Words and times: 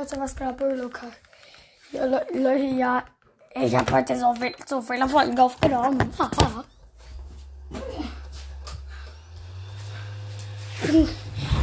Leute, 0.00 0.18
was 0.18 0.34
gerade 0.34 0.74
Lukas? 0.76 1.12
Ja, 1.92 2.06
Le 2.06 2.24
Leute, 2.32 2.64
ja. 2.64 3.04
Ich 3.54 3.76
habe 3.76 3.92
heute 3.92 4.18
so, 4.18 4.32
viel, 4.34 4.54
so 4.66 4.80
viele 4.80 5.06
Folgen 5.06 5.38
aufgenommen. 5.38 6.10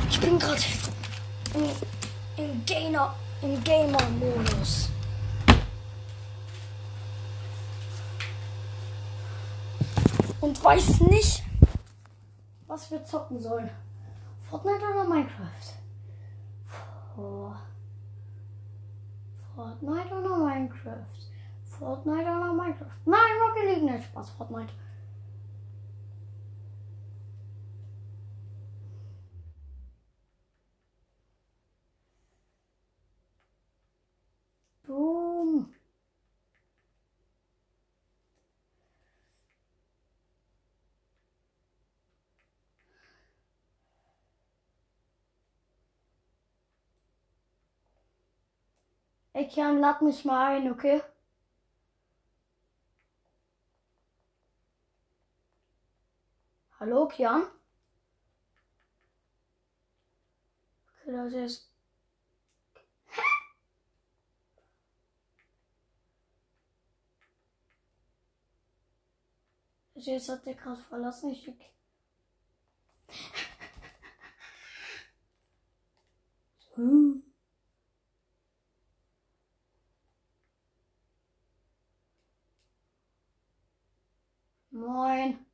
ich 0.07 0.19
bin 0.21 0.37
gerade 0.37 0.61
im, 1.55 2.43
im 2.43 2.65
Gamer, 2.65 3.15
im 3.41 3.63
Gamer-Modus. 3.63 4.89
Und 10.41 10.63
weiß 10.63 10.99
nicht, 11.01 11.43
was 12.67 12.91
wir 12.91 13.03
zocken 13.03 13.39
sollen. 13.41 13.71
Fortnite 14.47 14.83
oder 14.93 15.05
Minecraft? 15.05 15.73
Oh. 17.17 17.51
Fortnite 19.57 20.13
oder 20.13 20.37
Minecraft? 20.37 21.17
Fortnite 21.63 22.29
oder 22.29 22.53
Minecraft? 22.53 23.01
Nein, 23.05 23.19
Rocket 23.41 23.63
League 23.63 23.91
nicht 23.91 24.03
Spaß, 24.03 24.29
Fortnite. 24.29 24.71
Ey, 49.37 49.47
Kian, 49.47 49.79
lad 49.81 50.01
mich 50.01 50.25
mal 50.25 50.55
ein, 50.57 50.71
okay? 50.71 51.03
Hallo, 56.79 57.07
Kian? 57.07 57.43
Okay, 61.01 61.11
das 61.11 61.33
ist. 61.33 61.71
Jetzt 69.93 70.29
hat 70.29 70.45
der 70.47 70.55
gerade 70.55 70.81
verlassen. 70.81 71.29
Ich 71.29 71.47
hm. 76.73 77.26
Moin. 84.77 85.45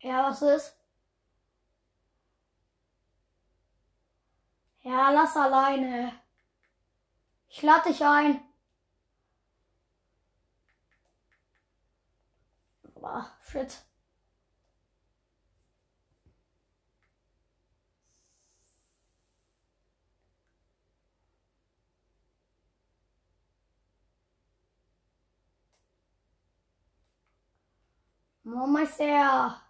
Ja, 0.00 0.22
was 0.30 0.40
ist? 0.42 0.76
Ja, 4.82 5.10
lass 5.10 5.36
alleine. 5.36 6.12
Ich 7.48 7.62
lade 7.62 7.88
dich 7.88 8.04
ein. 8.04 8.40
Boah, 12.94 13.30
shit. 13.42 13.85
Mama 28.46 28.80
ist 28.84 28.98
er. 29.00 29.60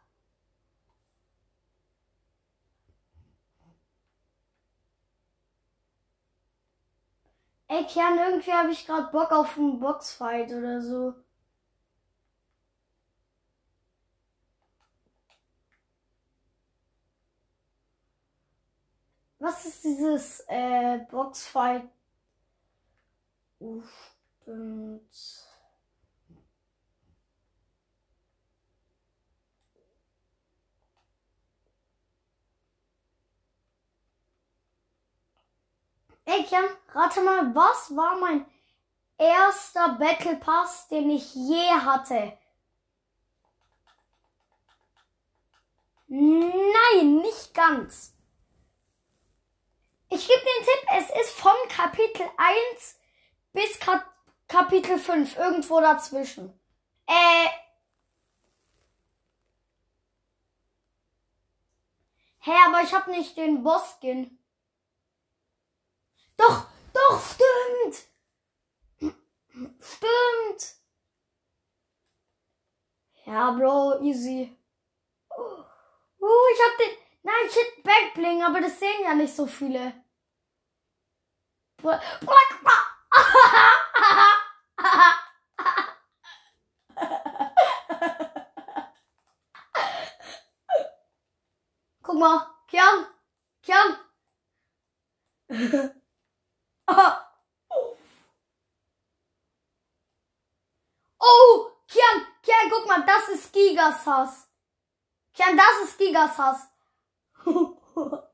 Ey, 7.68 7.84
Kern, 7.86 8.18
irgendwie 8.18 8.52
habe 8.52 8.72
ich 8.72 8.84
gerade 8.86 9.06
Bock 9.12 9.30
auf 9.30 9.56
einen 9.56 9.78
Boxfight 9.78 10.52
oder 10.52 10.80
so. 10.82 11.14
Was 19.38 19.64
ist 19.64 19.82
dieses 19.84 20.40
äh, 20.48 20.98
Boxfight? 21.10 21.88
Uff, 23.60 24.14
stimmt. 24.40 25.45
Ey, 36.26 36.42
Kian, 36.42 36.64
rate 36.92 37.20
mal, 37.22 37.54
was 37.54 37.94
war 37.94 38.18
mein 38.18 38.44
erster 39.16 39.90
Battle 39.90 40.34
Pass, 40.36 40.88
den 40.88 41.08
ich 41.08 41.32
je 41.34 41.70
hatte? 41.70 42.36
Nein, 46.08 47.18
nicht 47.18 47.54
ganz. 47.54 48.12
Ich 50.08 50.26
gebe 50.26 50.40
den 50.40 50.64
Tipp, 50.64 50.88
es 50.98 51.28
ist 51.28 51.30
von 51.38 51.54
Kapitel 51.68 52.26
1 52.72 52.98
bis 53.52 53.78
Kap 53.78 54.04
Kapitel 54.48 54.98
5, 54.98 55.36
irgendwo 55.36 55.80
dazwischen. 55.80 56.58
Äh. 57.06 57.48
Hä, 62.40 62.52
aber 62.66 62.82
ich 62.82 62.94
habe 62.94 63.10
nicht 63.10 63.36
den 63.36 63.62
Boss-Skin. 63.62 64.36
Doch, 66.36 66.66
doch, 66.92 67.20
stimmt. 67.20 68.06
Stimmt. 69.80 70.76
Ja, 73.24 73.50
Bro, 73.52 74.00
easy. 74.02 74.56
Uh, 75.36 75.64
ich 76.52 76.60
hab 76.62 76.78
den. 76.78 76.96
Nein, 77.22 77.50
shit, 77.50 77.82
Backbling, 77.82 78.42
aber 78.44 78.60
das 78.60 78.78
sehen 78.78 79.02
ja 79.02 79.14
nicht 79.14 79.34
so 79.34 79.46
viele. 79.46 79.92
Guck 92.02 92.18
mal, 92.18 92.46
Kian, 92.68 93.06
Kian. 93.62 93.96
Oh, 101.20 101.70
Kian, 101.88 102.26
Kian, 102.42 102.70
guck 102.70 102.86
mal, 102.88 103.04
das 103.04 103.28
ist 103.28 103.52
Gigas 103.52 104.06
Hass. 104.06 104.48
Kian, 105.34 105.56
das 105.56 105.88
ist 105.88 105.98
Gigas 105.98 106.38
Hass. 106.38 106.68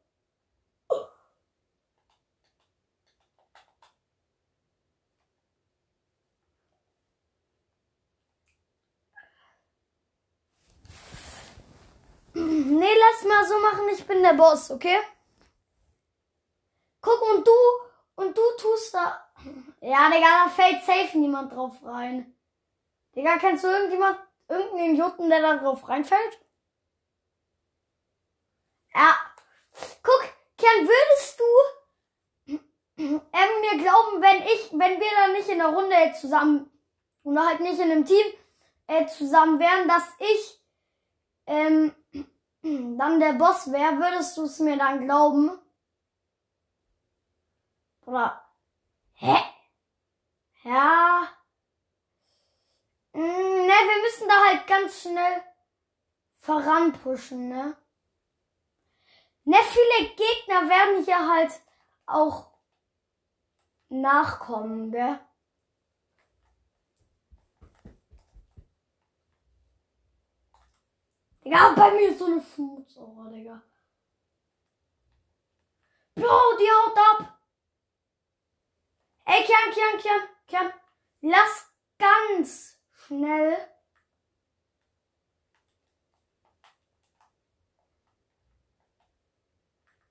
Nee, 12.34 12.94
lass 12.98 13.24
mal 13.24 13.46
so 13.46 13.58
machen, 13.58 13.88
ich 13.94 14.06
bin 14.06 14.22
der 14.22 14.34
Boss, 14.34 14.70
okay? 14.70 14.98
Guck, 17.02 17.20
und 17.22 17.46
du, 17.46 17.52
und 18.22 18.36
du 18.36 18.42
tust 18.58 18.94
da. 18.94 19.24
Ja, 19.80 20.08
Digga, 20.10 20.44
da 20.44 20.48
fällt 20.50 20.84
safe 20.84 21.18
niemand 21.18 21.52
drauf 21.52 21.74
rein. 21.82 22.34
Digga, 23.14 23.38
kennst 23.38 23.64
du 23.64 23.68
irgendjemand, 23.68 24.18
irgendeinen 24.48 24.94
Idioten, 24.94 25.28
der 25.28 25.40
da 25.40 25.56
drauf 25.56 25.88
reinfällt? 25.88 26.38
Ja. 28.94 29.14
Guck, 30.02 30.22
Kern, 30.58 30.86
würdest 30.86 31.40
du 31.40 32.58
ähm, 32.98 33.20
mir 33.32 33.82
glauben, 33.82 34.22
wenn 34.22 34.42
ich, 34.42 34.70
wenn 34.72 35.00
wir 35.00 35.10
da 35.16 35.32
nicht 35.32 35.48
in 35.48 35.58
der 35.58 35.68
Runde 35.68 36.14
zusammen 36.20 36.70
oder 37.22 37.46
halt 37.46 37.60
nicht 37.60 37.78
in 37.78 37.90
einem 37.90 38.04
Team 38.04 38.26
äh, 38.86 39.06
zusammen 39.06 39.58
wären, 39.58 39.88
dass 39.88 40.04
ich 40.18 40.60
ähm, 41.46 41.92
dann 42.62 43.18
der 43.18 43.32
Boss 43.32 43.72
wäre, 43.72 43.98
würdest 43.98 44.36
du 44.36 44.44
es 44.44 44.58
mir 44.60 44.76
dann 44.76 45.04
glauben? 45.04 45.50
Oder. 48.04 48.44
Hä? 49.14 49.36
Ja. 50.64 51.28
wir 53.12 54.02
müssen 54.02 54.28
da 54.28 54.34
halt 54.46 54.66
ganz 54.66 55.02
schnell 55.02 55.42
voranpushen, 56.34 57.48
ne? 57.48 57.76
Ne, 59.44 59.56
viele 59.56 60.08
Gegner 60.10 60.68
werden 60.68 61.04
hier 61.04 61.28
halt 61.28 61.60
auch 62.06 62.52
nachkommen, 63.88 64.92
gell? 64.92 65.18
Digga, 71.44 71.72
bei 71.74 71.90
mir 71.90 72.10
ist 72.10 72.20
so 72.20 72.26
eine 72.26 72.40
Schmutzohr, 72.40 73.30
Digga. 73.30 73.60
Bro, 76.14 76.56
die 76.58 76.70
haut 76.70 76.96
ab. 76.96 77.31
Ey, 79.24 79.44
Kian, 79.44 79.72
Kian, 79.72 79.98
Kian, 79.98 80.28
Kian. 80.46 80.72
Lass 81.20 81.66
ganz 81.98 82.78
schnell. 82.92 83.56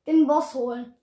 Den 0.05 0.25
Boss 0.25 0.53
holen. 0.53 1.00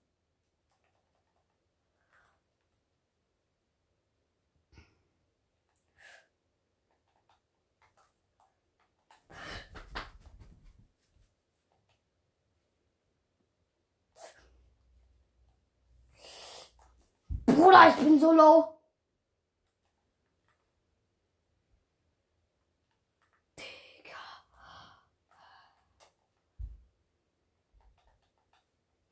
Bruder, 17.69 17.89
ich 17.89 17.95
bin 17.97 18.19
so 18.19 18.31
low. 18.31 18.73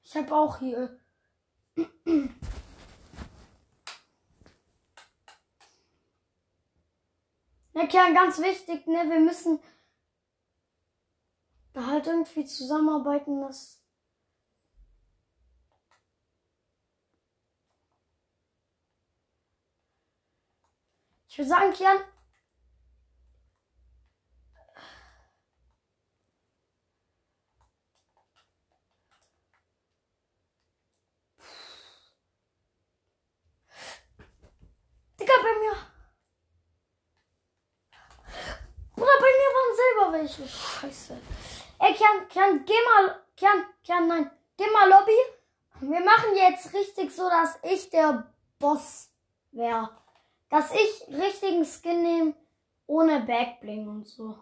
Ich 0.03 0.15
habe 0.15 0.35
auch 0.35 0.57
hier. 0.57 0.99
Ja, 7.75 7.85
Kern, 7.85 8.15
ganz 8.15 8.39
wichtig, 8.39 8.87
ne? 8.87 9.07
Wir 9.07 9.19
müssen 9.19 9.59
da 11.73 11.85
halt 11.85 12.07
irgendwie 12.07 12.45
zusammenarbeiten, 12.45 13.39
dass. 13.41 13.86
Ich 21.37 21.39
würde 21.39 21.49
sagen, 21.49 21.71
Kian, 21.71 21.97
Digga, 35.19 35.33
bei 35.43 35.59
mir. 35.59 35.75
Bruder, 38.95 39.11
bei 39.19 39.27
mir 39.27 39.51
waren 39.53 39.75
selber 39.75 40.13
welche. 40.13 40.47
Scheiße. 40.47 41.21
Ey, 41.77 41.93
Kian, 41.93 42.27
Kian, 42.29 42.65
geh 42.65 42.73
mal. 42.83 43.23
Kian, 43.35 43.63
Kian, 43.83 44.07
nein. 44.07 44.31
Geh 44.57 44.71
mal 44.71 44.89
Lobby. 44.89 45.11
Wir 45.81 45.99
machen 45.99 46.35
jetzt 46.35 46.73
richtig 46.73 47.15
so, 47.15 47.29
dass 47.29 47.59
ich 47.61 47.91
der 47.91 48.33
Boss 48.57 49.11
wäre. 49.51 50.06
Dass 50.49 50.71
ich 50.73 51.07
richtigen 51.09 51.65
Skin 51.65 52.03
nehme, 52.03 52.33
ohne 52.87 53.21
Backbling 53.21 53.87
und 53.87 54.07
so. 54.07 54.35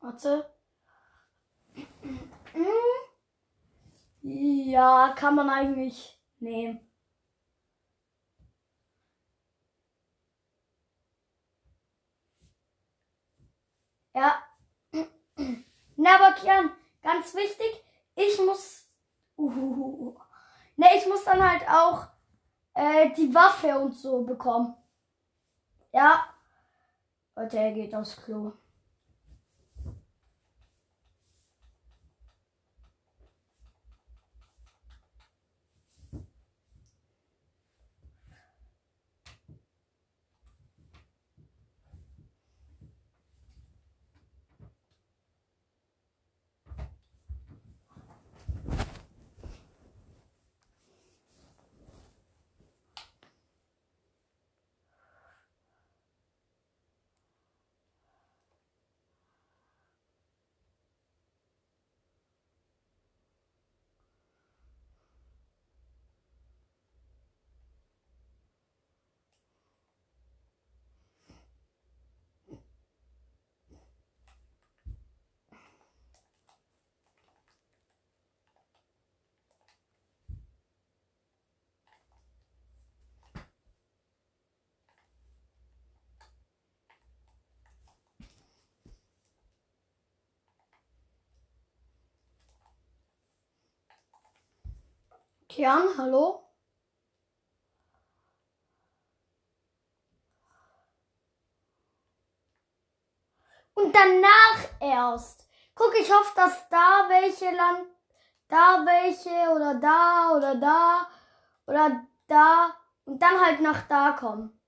Warte. 0.00 0.50
Ja, 4.30 5.14
kann 5.16 5.34
man 5.36 5.48
eigentlich 5.48 6.20
nehmen. 6.38 6.80
Ja. 14.14 14.42
Na, 15.96 16.16
aber 16.16 16.34
Kian, 16.34 16.70
ganz 17.02 17.34
wichtig, 17.34 17.82
ich 18.16 18.38
muss. 18.44 18.86
Uh, 19.38 20.14
ne, 20.76 20.86
ich 20.96 21.06
muss 21.08 21.24
dann 21.24 21.42
halt 21.42 21.66
auch 21.68 22.08
äh, 22.74 23.10
die 23.14 23.34
Waffe 23.34 23.78
und 23.78 23.94
so 23.96 24.22
bekommen. 24.24 24.76
Ja. 25.92 26.26
Leute, 27.36 27.58
er 27.58 27.72
geht 27.72 27.94
aufs 27.94 28.16
Klo. 28.22 28.52
Kian, 95.58 95.88
hallo? 95.98 96.44
Und 103.74 103.92
danach 103.92 104.68
erst. 104.80 105.48
Guck, 105.74 105.98
ich 105.98 106.08
hoffe, 106.12 106.32
dass 106.36 106.68
da 106.68 107.08
welche 107.08 107.46
Land, 107.46 107.88
da 108.46 108.84
welche 108.86 109.50
oder 109.52 109.74
da 109.74 110.30
oder 110.36 110.54
da 110.54 111.08
oder 111.66 112.06
da 112.28 112.76
und 113.06 113.20
dann 113.20 113.40
halt 113.44 113.60
nach 113.60 113.82
da 113.88 114.12
kommen. 114.12 114.60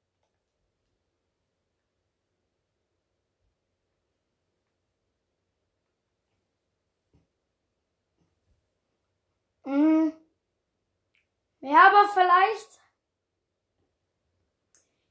Mm. 9.66 10.29
Ja, 11.60 11.88
aber 11.88 12.08
vielleicht. 12.08 12.80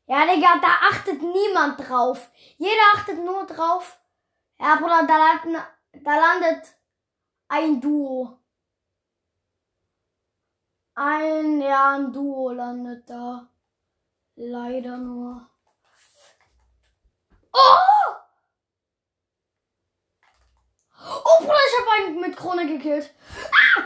Ja, 0.07 0.25
Digga, 0.25 0.59
da 0.59 0.67
achtet 0.89 1.21
niemand 1.21 1.79
drauf. 1.79 2.31
Jeder 2.57 2.81
achtet 2.95 3.19
nur 3.19 3.45
drauf. 3.45 3.99
Ja, 4.59 4.75
Bruder, 4.75 5.05
da, 5.07 5.17
landet, 5.17 5.63
da 6.03 6.15
landet 6.15 6.75
ein 7.47 7.79
Duo. 7.79 8.39
Ein, 10.95 11.61
ja, 11.61 11.95
ein 11.95 12.11
Duo 12.11 12.49
landet 12.51 13.07
da. 13.07 13.47
Leider 14.35 14.97
nur. 14.97 15.47
Oh! 17.53 18.15
Oh, 21.01 21.37
Bruder, 21.39 21.53
ich 21.67 21.79
habe 21.79 21.91
einen 22.07 22.19
mit 22.19 22.35
Krone 22.35 22.65
gekillt. 22.67 23.13
Ah! 23.77 23.83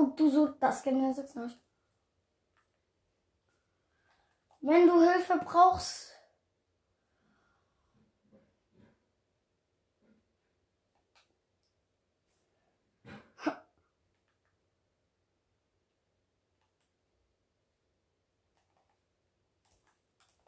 Guck 0.00 0.16
du 0.16 0.30
so, 0.30 0.46
das 0.46 0.82
der 0.82 1.12
Sechs 1.12 1.34
nicht. 1.34 1.58
Wenn 4.62 4.86
du 4.86 5.02
Hilfe 5.02 5.38
brauchst. 5.44 6.14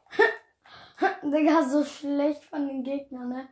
Digga, 1.23 1.69
so 1.69 1.85
schlecht 1.85 2.43
von 2.45 2.67
den 2.67 2.83
Gegnern, 2.85 3.29
ne? 3.29 3.49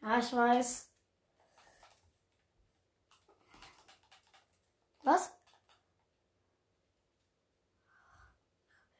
Ja, 0.00 0.18
ich 0.18 0.32
weiß. 0.32 0.91
Was? 5.04 5.32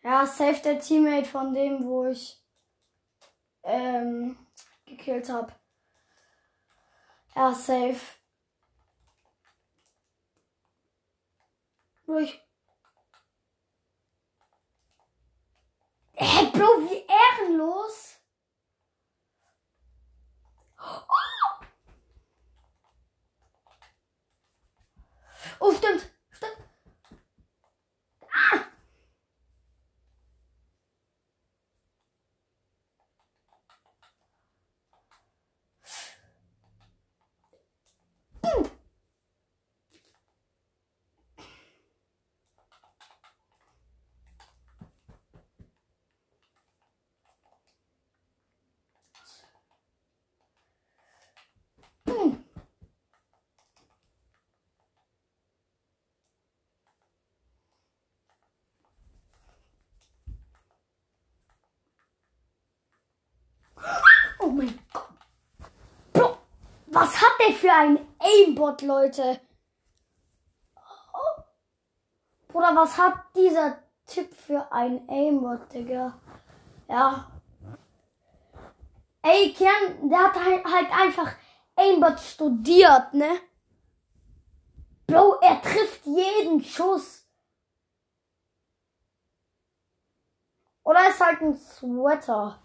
Ja, 0.03 0.27
safe 0.27 0.61
der 0.63 0.81
Teammate 0.81 1.29
von 1.29 1.55
dem, 1.55 1.85
wo 1.85 2.07
ich 2.07 2.43
ähm, 3.63 4.37
gekillt 4.85 5.29
habe. 5.29 5.55
Ja, 7.37 7.55
safe. 7.55 8.01
Durch. 12.05 12.41
Hä, 16.15 16.47
Bro, 16.53 16.67
wie 16.91 17.07
ehrenlos. 17.07 18.19
Oh 25.65 25.73
stimmt. 25.73 26.11
Stimmt. 26.33 26.57
Ah. 28.33 28.65
Oh 64.41 64.51
mein 64.51 64.77
Gott. 64.93 65.09
Bro, 66.13 66.39
was 66.93 67.17
hat 67.21 67.33
der 67.41 67.55
für 67.55 67.73
ein 67.73 67.99
Aimbot, 68.19 68.83
Leute? 68.83 69.41
Oh. 71.15 71.43
Bruder, 72.49 72.77
was 72.77 72.99
hat 72.99 73.15
dieser 73.35 73.79
Typ 74.07 74.35
für 74.35 74.71
ein 74.71 75.09
Aimbot, 75.09 75.73
Digga? 75.73 76.19
Ja. 76.89 77.31
Ey, 79.23 79.55
Kern, 79.55 80.11
der 80.11 80.19
hat 80.19 80.35
halt, 80.35 80.65
halt 80.65 80.93
einfach 80.93 81.33
Aimbot 81.77 82.21
studiert, 82.21 83.15
ne? 83.15 83.41
Bro, 85.07 85.39
er 85.41 85.63
trifft 85.63 86.05
jeden 86.05 86.63
Schuss. 86.63 87.27
Oder 90.85 91.09
ist 91.09 91.21
halt 91.21 91.41
ein 91.41 91.57
Sweater. 91.57 92.63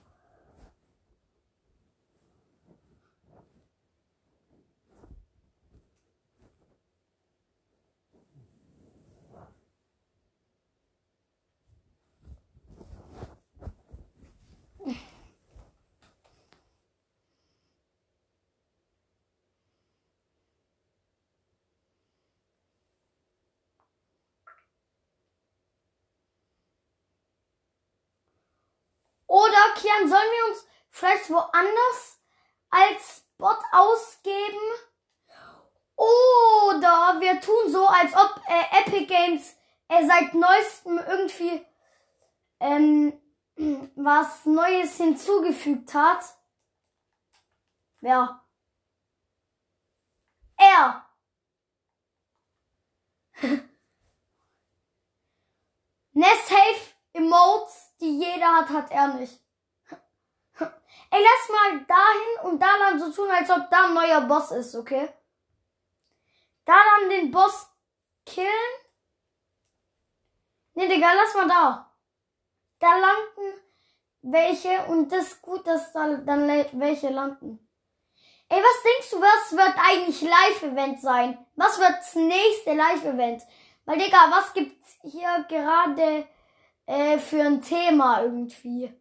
Oder, 29.28 29.57
Kian, 29.76 30.08
sollen 30.08 30.32
wir 30.32 30.52
uns 30.52 30.66
vielleicht 30.90 31.30
woanders 31.30 32.20
als 32.70 33.26
Bot 33.38 33.60
ausgeben? 33.72 34.58
Oder 35.96 37.18
wir 37.20 37.42
tun 37.42 37.72
so, 37.72 37.88
als 37.88 38.14
ob 38.14 38.42
äh, 38.48 38.80
Epic 38.82 39.06
Games 39.06 39.56
äh, 39.88 40.06
seit 40.06 40.34
neuestem 40.34 41.00
irgendwie 41.00 41.66
ähm, 42.60 43.20
was 43.96 44.46
Neues 44.46 44.98
hinzugefügt 44.98 45.94
hat. 45.94 46.24
Wer? 48.02 48.44
Er. 50.58 51.06
Nestsafe 56.14 56.96
Emotes, 57.14 57.94
die 58.00 58.20
jeder 58.20 58.56
hat, 58.56 58.70
hat 58.70 58.92
er 58.92 59.08
nicht. 59.16 59.47
Ey, 61.10 61.24
lass 61.24 61.50
mal 61.50 61.86
dahin 61.86 62.52
und 62.52 62.62
da 62.62 62.78
dann 62.80 63.00
so 63.00 63.12
tun, 63.12 63.32
als 63.32 63.50
ob 63.50 63.70
da 63.70 63.86
ein 63.86 63.94
neuer 63.94 64.22
Boss 64.22 64.52
ist, 64.52 64.76
okay? 64.76 65.10
Da 66.66 66.74
dann 66.74 67.10
den 67.10 67.32
Boss 67.32 67.70
killen. 68.26 68.50
Ne, 70.74 70.88
Digga, 70.88 71.14
lass 71.14 71.34
mal 71.34 71.48
da. 71.48 71.92
Da 72.80 72.98
landen 72.98 73.62
welche 74.22 74.86
und 74.88 75.12
das 75.12 75.28
ist 75.28 75.42
gut, 75.42 75.66
dass 75.66 75.94
da 75.94 76.16
dann 76.18 76.48
welche 76.74 77.10
landen. 77.10 77.60
Ey, 78.50 78.62
was 78.62 78.84
denkst 78.84 79.10
du, 79.12 79.22
was 79.22 79.52
wird 79.52 79.76
eigentlich 79.78 80.22
Live-Event 80.22 81.02
sein? 81.02 81.46
Was 81.56 81.80
wird 81.80 81.98
das 82.00 82.16
nächste 82.16 82.74
Live-Event? 82.74 83.44
Weil, 83.86 83.98
Digga, 83.98 84.30
was 84.30 84.54
gibt's 84.54 84.98
hier 85.02 85.46
gerade 85.50 86.28
äh, 86.86 87.18
für 87.18 87.42
ein 87.42 87.62
Thema 87.62 88.22
irgendwie? 88.22 88.94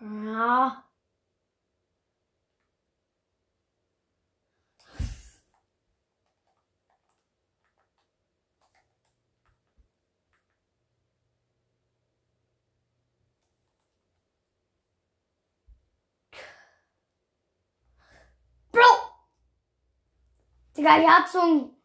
Ja. 0.00 0.84
Bro! 18.72 18.82
Digga, 20.76 20.98
die 20.98 21.08
hat 21.08 21.28
so 21.30 21.40
ein 21.40 21.76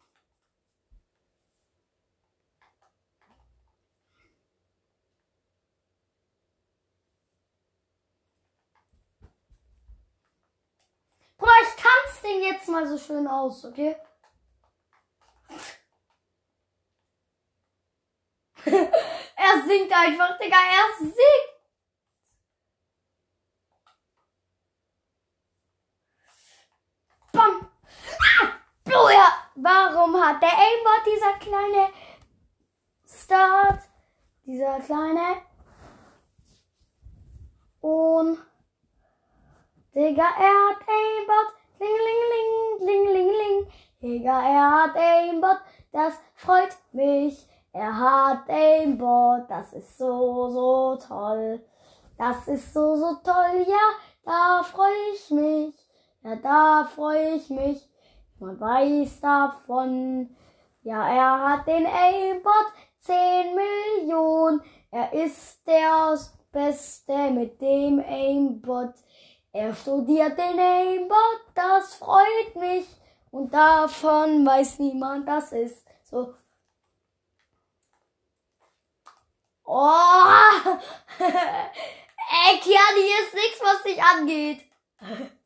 Bruder, 11.42 11.54
ich 11.64 11.76
tanze 11.76 12.21
den 12.32 12.44
jetzt 12.44 12.68
mal 12.68 12.88
so 12.88 12.98
schön 12.98 13.28
aus, 13.28 13.66
okay? 13.66 13.96
er 18.66 19.64
singt 19.66 19.92
einfach, 19.92 20.38
Digga, 20.38 20.58
er 20.58 20.98
singt. 21.00 21.52
Bam. 27.34 27.70
Ah, 28.20 28.48
Bruder, 28.84 29.34
warum 29.56 30.16
hat 30.22 30.42
der 30.42 30.50
Aimbot 30.50 31.06
dieser 31.06 31.34
kleine 31.40 31.90
Start, 33.06 33.82
dieser 34.46 34.80
kleine 34.80 35.42
und 37.82 38.38
Digga, 39.94 40.24
er 40.24 40.70
hat 40.70 40.88
Aimbot. 40.88 41.61
Klingelingeling, 41.82 42.78
klingelingeling. 42.78 43.68
Digga, 44.04 44.40
er 44.42 44.72
hat 44.72 44.96
Aimbot. 44.96 45.58
Das 45.92 46.14
freut 46.36 46.78
mich. 46.92 47.48
Er 47.74 47.98
hat 47.98 48.48
Aimbot. 48.48 49.50
Das 49.50 49.74
ist 49.74 49.98
so, 49.98 50.50
so 50.52 50.96
toll. 50.98 51.60
Das 52.20 52.48
ist 52.48 52.72
so, 52.72 52.96
so 52.98 53.16
toll, 53.24 53.66
ja, 53.68 53.86
da 54.24 54.62
freue 54.62 55.14
ich 55.16 55.32
mich. 55.32 55.74
Ja, 56.24 56.36
da 56.36 56.84
freue 56.84 57.34
ich 57.38 57.50
mich. 57.50 57.90
Man 58.40 58.60
weiß 58.60 59.22
davon. 59.22 60.30
Ja, 60.84 61.08
er 61.08 61.50
hat 61.50 61.66
den 61.66 61.88
Aimbot 61.88 62.74
10 63.00 63.16
Millionen. 63.56 64.62
Er 64.92 65.14
ist 65.14 65.68
der 65.68 66.16
Beste 66.52 67.32
mit 67.32 67.60
dem 67.60 68.00
Aimbot. 68.08 68.94
Er 69.54 69.76
studiert 69.76 70.38
den 70.38 70.60
Aimbot, 70.60 71.42
das 71.54 71.96
freut 71.96 72.56
mich. 72.56 72.88
Und 73.32 73.54
davon 73.54 74.46
weiß 74.46 74.80
niemand, 74.80 75.28
das 75.28 75.52
ist 75.52 75.86
so. 76.04 76.34
Oh! 79.66 80.78
Ey, 81.20 82.60
Kiani, 82.60 83.02
hier 83.02 83.26
ist 83.26 83.34
nichts, 83.34 83.62
was 83.62 83.84
dich 83.84 84.02
angeht. 84.02 84.66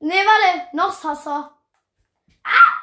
nee, 0.00 0.24
warte, 0.24 0.76
noch 0.76 0.92
Sasser. 0.92 1.56
Ah! 2.44 2.82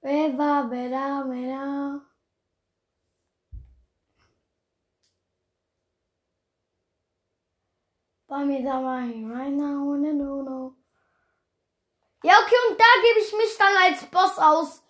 Wer 0.00 0.90
da, 0.90 1.24
wer 1.28 1.48
da? 1.48 2.00
Bei 8.28 8.44
mir 8.44 8.62
da 8.62 8.80
mal 8.80 9.08
right 9.32 9.52
now 9.52 9.94
in 9.94 10.18
no 10.18 10.42
no. 10.42 10.76
Ja, 12.22 12.34
okay, 12.42 12.56
und 12.68 12.78
da 12.78 12.84
gebe 13.02 13.20
ich 13.20 13.32
mich 13.32 13.56
dann 13.56 13.74
als 13.76 14.04
Boss 14.06 14.38
aus. 14.38 14.82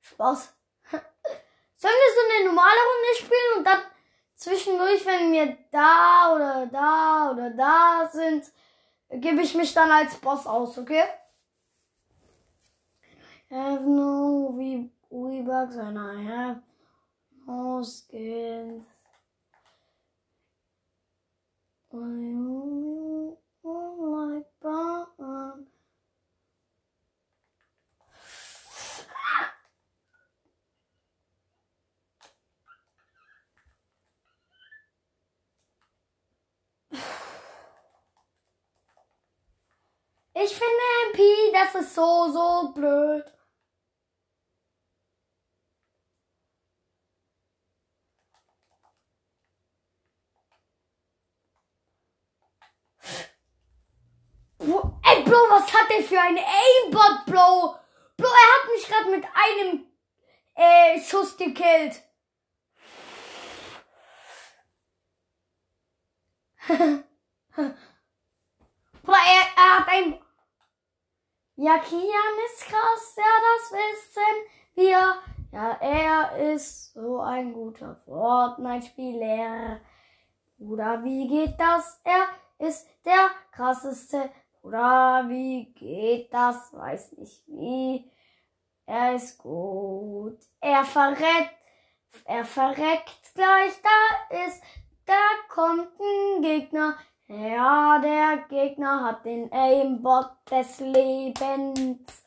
Spaß. 0.00 0.54
Sollen 1.76 1.94
wir 2.02 2.14
so 2.14 2.20
eine 2.34 2.46
normale 2.46 2.80
Runde 2.90 3.18
spielen 3.18 3.58
und 3.58 3.64
dann 3.64 3.80
zwischendurch, 4.34 5.06
wenn 5.06 5.32
wir 5.32 5.56
da 5.70 6.34
oder 6.34 6.66
da 6.66 7.30
oder 7.32 7.50
da 7.50 8.08
sind, 8.12 8.50
gebe 9.08 9.42
ich 9.42 9.54
mich 9.54 9.72
dann 9.72 9.90
als 9.90 10.16
Boss 10.16 10.46
aus, 10.46 10.76
okay? 10.78 11.04
Have 13.50 13.82
no 13.82 14.54
V-Bucks 14.56 15.76
and 15.76 15.98
I 15.98 16.22
have 16.22 16.62
no 17.46 17.82
skins. 17.82 18.82
I 21.92 21.96
only 21.96 23.36
want 23.62 24.36
like 24.36 24.46
bomb. 24.60 25.66
Ich 40.36 40.50
finde 40.50 40.82
MP, 41.10 41.52
das 41.52 41.74
ist 41.76 41.94
so, 41.94 42.30
so 42.32 42.72
blöd. 42.74 43.24
Ey, 54.58 55.22
Bro, 55.22 55.36
was 55.50 55.72
hat 55.72 55.90
der 55.90 56.02
für 56.02 56.20
ein 56.20 56.38
Aimbot, 56.38 57.26
Bro? 57.26 57.78
Bro, 58.16 58.26
er 58.26 58.54
hat 58.54 58.68
mich 58.72 58.88
gerade 58.88 59.10
mit 59.10 59.24
einem 59.24 59.86
äh, 60.54 61.00
Schuss 61.00 61.36
gekillt. 61.36 62.02
Bruder, 69.04 69.18
er, 69.26 69.46
er 69.56 69.78
hat 69.78 69.88
ein... 69.88 70.23
Ja, 71.56 71.78
Kian 71.78 72.34
ist 72.46 72.64
krass, 72.64 73.16
ja, 73.16 73.22
das 73.22 73.78
wissen 73.78 74.44
wir. 74.74 75.14
Ja, 75.52 75.70
er 75.80 76.52
ist 76.52 76.92
so 76.94 77.20
ein 77.20 77.52
guter 77.52 77.94
Fortnite-Spieler. 78.06 79.80
Bruder, 80.58 81.04
wie 81.04 81.28
geht 81.28 81.54
das? 81.60 82.00
Er 82.02 82.26
ist 82.58 82.88
der 83.04 83.30
krasseste. 83.52 84.30
Bruder, 84.62 85.26
wie 85.28 85.72
geht 85.74 86.34
das? 86.34 86.72
Weiß 86.72 87.12
nicht 87.12 87.44
wie. 87.46 88.10
Er 88.86 89.14
ist 89.14 89.38
gut. 89.38 90.38
Er 90.60 90.84
verreckt. 90.84 91.54
Er 92.24 92.44
verreckt 92.44 93.32
gleich. 93.32 93.80
Da 93.80 94.44
ist, 94.44 94.60
da 95.06 95.20
kommt 95.48 95.88
ein 96.00 96.42
Gegner. 96.42 96.96
Ja, 97.36 97.98
der 97.98 98.44
Gegner 98.48 99.04
hat 99.04 99.24
den 99.24 99.52
Aimbot 99.52 100.30
des 100.48 100.78
Lebens. 100.78 102.22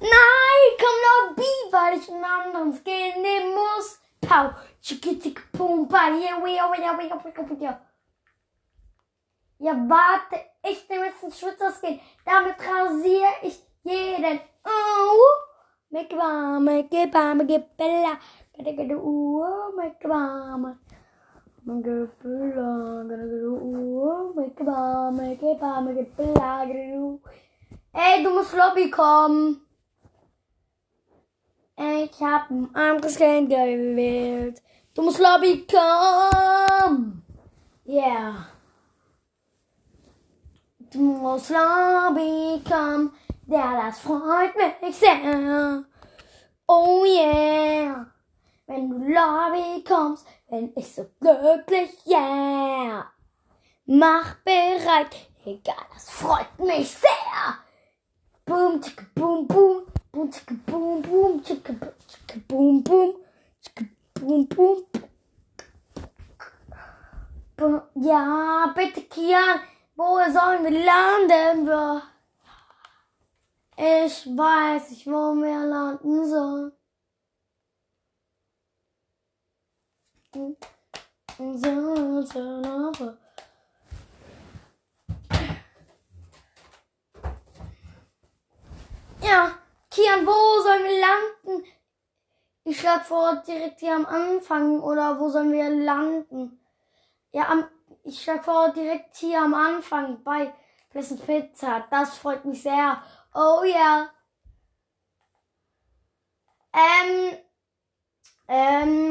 Nein, 0.00 0.62
komm 0.78 0.96
noch 1.04 1.36
B, 1.36 1.42
weil 1.70 1.98
ich 1.98 2.10
einen 2.10 2.24
anderen 2.24 2.72
Skin 2.72 3.20
nehmen 3.20 3.54
muss. 3.54 4.00
Pau, 4.22 4.50
tschicki, 4.80 5.34
pum, 5.52 5.86
pa, 5.86 6.12
wea, 6.12 6.42
wea, 6.42 6.72
wea, 6.72 6.98
wea, 6.98 7.60
wea. 7.60 7.80
Ja, 9.58 9.72
warte, 9.72 10.46
ich 10.62 10.88
nehme 10.88 11.06
jetzt 11.06 11.22
einen 11.24 11.32
Schwitzer-Skin. 11.32 12.00
Damit 12.24 12.56
rasiere 12.58 13.34
ich 13.42 13.62
jeden. 13.82 14.40
Oh, 14.64 15.18
make 15.90 16.14
it 16.14 16.18
bomb, 16.18 16.64
make 16.64 17.54
it 17.54 17.76
bella. 17.76 18.18
Ooh, 18.94 19.76
make 19.76 20.08
bomb. 20.08 20.78
Make 21.68 21.84
it 21.84 22.10
get 22.22 22.22
the 22.22 23.42
ooh, 23.42 24.32
make 24.36 24.60
it 24.60 24.64
bomb, 24.64 25.16
make 25.16 25.42
it 25.42 25.58
bomb, 25.58 25.86
make 25.86 25.98
it 25.98 26.94
ooh. 26.94 27.20
Ey, 27.92 28.22
du 28.22 28.30
musst 28.30 28.54
Lobby 28.54 28.88
kommen. 28.88 29.62
Ich 31.76 32.22
hab 32.22 32.50
ein 32.50 32.72
anderes 32.72 33.16
Kind 33.16 33.50
gewählt. 33.50 34.62
Du 34.94 35.02
musst 35.02 35.18
Lobby 35.18 35.66
kommen. 35.66 37.24
Yeah. 37.84 38.46
Du 40.92 41.00
musst 41.00 41.50
Lobby 41.50 42.62
kommen. 42.62 43.12
Ja, 43.48 43.86
das 43.86 43.98
freut 43.98 44.54
mich 44.80 44.96
sehr. 44.96 45.84
Oh 46.68 47.04
yeah. 47.04 48.06
Wenn 48.68 48.88
du 48.88 48.98
Lobby 48.98 49.82
kommst, 49.82 50.26
bin 50.48 50.72
ich 50.76 50.94
so 50.94 51.06
glücklich, 51.20 51.90
yeah. 52.06 53.10
Mach 53.86 54.36
bereit. 54.44 55.28
Egal, 55.44 55.76
das 55.94 56.10
freut 56.10 56.58
mich 56.58 56.90
sehr. 56.90 57.58
Boom, 58.44 58.80
tschicka, 58.80 59.04
boom, 59.14 59.46
boom. 59.46 59.86
Boom, 60.10 60.30
tschicka, 60.30 60.54
boom, 60.66 61.02
boom. 61.02 61.42
Tschicka, 61.42 61.72
boom, 61.72 61.92
tschicka, 62.08 62.40
boom, 62.48 62.82
boom. 62.82 63.14
Tschicka, 63.62 63.84
boom, 64.14 64.48
boom. 64.48 64.84
Boom. 67.56 67.82
Ja, 67.94 68.72
bitte, 68.74 69.02
Kian. 69.02 69.60
Wo 69.94 70.18
sollen 70.30 70.64
wir 70.64 70.84
landen? 70.84 72.02
Ich 73.76 74.26
weiß 74.26 74.90
nicht, 74.90 75.06
wo 75.06 75.34
wir 75.34 75.66
landen 75.66 76.28
sollen. 76.28 76.72
Ja, 89.22 89.58
Kian, 89.90 90.26
wo 90.26 90.62
sollen 90.62 90.84
wir 90.84 91.00
landen? 91.00 91.64
Ich 92.64 92.80
schlage 92.80 93.04
vor, 93.04 93.42
direkt 93.46 93.80
hier 93.80 93.94
am 93.94 94.06
Anfang 94.06 94.80
oder 94.80 95.18
wo 95.18 95.28
sollen 95.28 95.52
wir 95.52 95.70
landen? 95.70 96.60
Ja, 97.32 97.48
am, 97.48 97.68
ich 98.02 98.22
schlage 98.22 98.42
vor, 98.42 98.72
direkt 98.72 99.16
hier 99.16 99.40
am 99.40 99.54
Anfang 99.54 100.22
bei 100.22 100.52
Pleasant 100.90 101.24
Pizza. 101.26 101.86
Das 101.90 102.18
freut 102.18 102.44
mich 102.44 102.62
sehr. 102.62 103.02
Oh 103.34 103.62
ja. 103.64 104.10
Ähm, 106.72 107.38
ähm, 108.48 109.10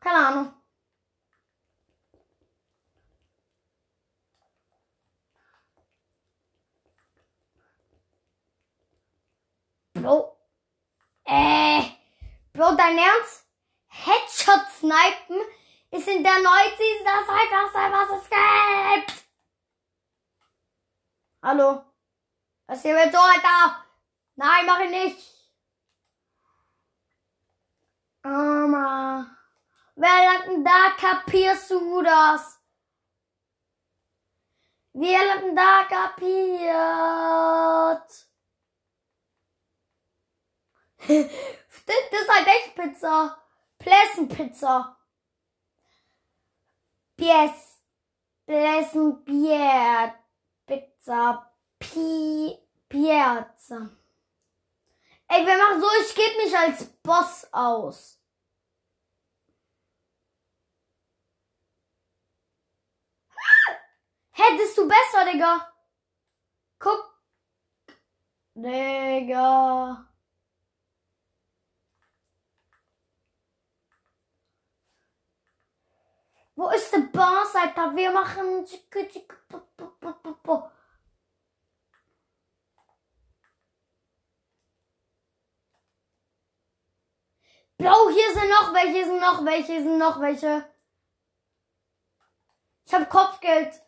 keine 0.00 0.26
Ahnung. 0.26 0.54
Bro, 12.56 12.76
dein 12.76 12.96
Ernst? 12.96 13.46
Headshot 13.88 14.66
snipen 14.78 15.40
ist 15.90 16.06
in 16.06 16.22
der 16.22 16.34
neuen 16.34 16.76
Season 16.78 17.04
das 17.04 17.28
einfachste, 17.28 17.78
was 17.92 18.22
es 18.22 18.30
gibt. 18.30 19.24
Hallo? 21.42 21.84
Was 22.66 22.82
hier 22.82 22.94
mit 22.94 23.12
so, 23.12 23.18
Alter? 23.18 23.83
Nein, 24.36 24.66
mach 24.66 24.80
ich 24.80 24.90
nicht. 24.90 25.34
Mama. 28.22 29.26
Wer 29.96 30.32
hat 30.32 30.46
denn 30.48 30.64
da 30.64 30.90
kapierst 30.98 31.70
du 31.70 32.02
das? 32.02 32.60
Wer 34.92 35.32
hat 35.32 35.42
denn 35.42 35.56
da 35.56 35.84
kapiert? 35.84 36.64
Das 41.86 41.96
ist 42.20 42.30
halt 42.30 42.46
echt 42.46 42.74
Pizza. 42.74 43.36
Plässenpizza. 43.78 44.96
Pies. 47.14 47.82
Plässenbier. 48.46 50.14
Pizza. 50.66 51.52
Pi. 51.78 52.58
Piazza. 52.88 53.90
Ey, 55.34 55.44
wir 55.44 55.58
machen 55.58 55.80
so, 55.80 55.86
ich 56.00 56.14
gebe 56.14 56.44
mich 56.44 56.56
als 56.56 56.84
Boss 57.02 57.48
aus. 57.50 58.20
Hättest 64.30 64.78
du 64.78 64.86
besser, 64.86 65.24
Digga. 65.32 65.72
Guck. 66.78 67.20
Digga. 68.54 70.08
Wo 76.54 76.68
ist 76.70 76.92
der 76.92 76.98
Boss, 76.98 77.54
Alter? 77.56 77.96
Wir 77.96 78.12
machen. 78.12 78.64
Blau, 87.84 88.08
hier 88.08 88.32
sind 88.32 88.48
noch 88.48 88.72
welche, 88.72 88.92
hier 88.92 89.04
sind 89.04 89.20
noch 89.20 89.44
welche, 89.44 89.72
hier 89.72 89.82
sind 89.82 89.98
noch 89.98 90.18
welche. 90.18 90.74
Ich 92.86 92.94
hab 92.94 93.10
Kopfgeld. 93.10 93.78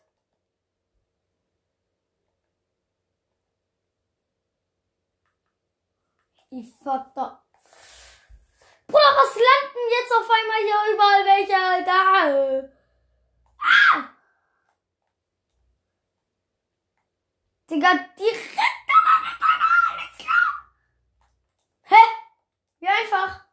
Ich 6.50 6.74
fuck 6.74 7.14
da. 7.14 7.42
Bruder, 8.86 9.12
was 9.16 9.34
landen 9.34 9.86
jetzt 9.98 10.12
auf 10.12 10.28
einmal 10.28 10.60
hier 10.60 10.92
überall 10.92 11.24
welche, 11.24 11.56
Alter? 11.56 12.70
Ah! 13.58 14.10
Digga, 17.70 17.94
miteinander, 17.94 19.72
alles 19.88 20.18
klar. 20.18 20.48
Hä? 21.84 22.02
Wie 22.80 22.88
einfach. 22.88 23.45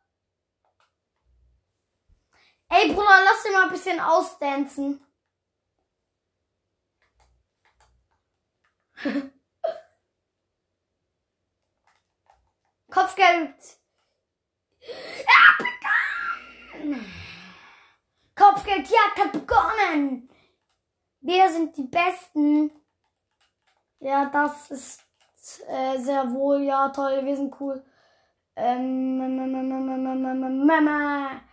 Ey, 2.75 2.91
Bruder, 2.91 3.23
lass 3.23 3.43
den 3.43 3.53
mal 3.53 3.65
ein 3.65 3.69
bisschen 3.69 3.99
ausdancen. 3.99 4.99
Kopfgeld. 12.89 13.77
Ja, 14.81 15.55
begonnen. 16.79 17.13
Kopfgeldjagd 18.36 19.19
hat 19.19 19.31
begonnen. 19.33 20.27
Wir 21.21 21.51
sind 21.51 21.77
die 21.77 21.83
Besten. 21.83 22.71
Ja, 23.99 24.25
das 24.25 24.71
ist 24.71 25.03
äh, 25.67 25.99
sehr 25.99 26.31
wohl. 26.31 26.63
Ja, 26.63 26.89
toll, 26.89 27.23
wir 27.23 27.36
sind 27.36 27.55
cool. 27.62 27.86
Ähm, 28.55 29.19
Mama. 30.65 31.52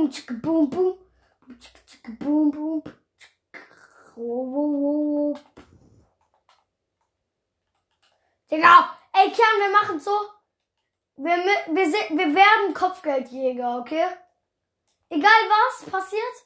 Boom, 0.00 0.08
chicka, 0.08 0.32
boom, 0.32 0.70
boom. 0.70 0.96
Chicka, 1.60 1.80
chicka, 1.86 2.12
boom, 2.18 2.50
boom. 2.50 2.82
Digga, 8.50 8.96
ey, 9.12 9.30
Kian, 9.30 9.60
wir 9.60 9.70
machen 9.70 10.00
so. 10.00 10.10
Wir, 11.16 11.36
wir, 11.36 11.90
sind, 11.90 12.16
wir 12.16 12.34
werden 12.34 12.72
Kopfgeldjäger, 12.72 13.80
okay? 13.80 14.06
Egal 15.10 15.42
was 15.50 15.90
passiert, 15.90 16.36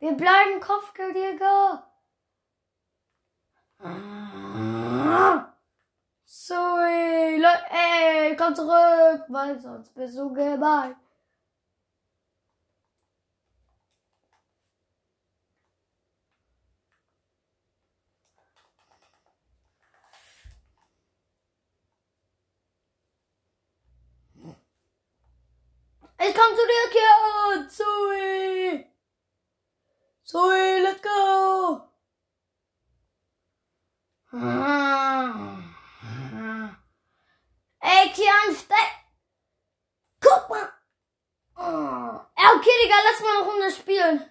wir 0.00 0.14
bleiben 0.14 0.58
Kopfgeldjäger. 0.58 1.86
Sorry, 6.24 7.36
Leute, 7.36 7.64
ey, 7.70 8.36
komm 8.36 8.56
zurück, 8.56 9.24
weil 9.28 9.60
sonst 9.60 9.94
bist 9.94 10.18
du 10.18 10.32
gemein. 10.32 10.96
Ich 26.26 26.34
komm 26.34 26.56
zu 26.56 26.62
dir, 26.66 26.88
Kian! 26.90 27.68
Zoe! 27.68 28.86
Zoe, 30.24 30.80
let's 30.80 31.02
go! 31.02 31.82
Ey, 37.80 38.08
Kian! 38.14 38.56
Guck 40.18 40.48
mal! 40.48 40.72
Ja, 41.58 42.52
okay, 42.56 42.74
Digga, 42.82 42.96
lass 43.04 43.20
mal 43.20 43.36
eine 43.36 43.44
Runde 43.44 43.70
spielen. 43.70 44.30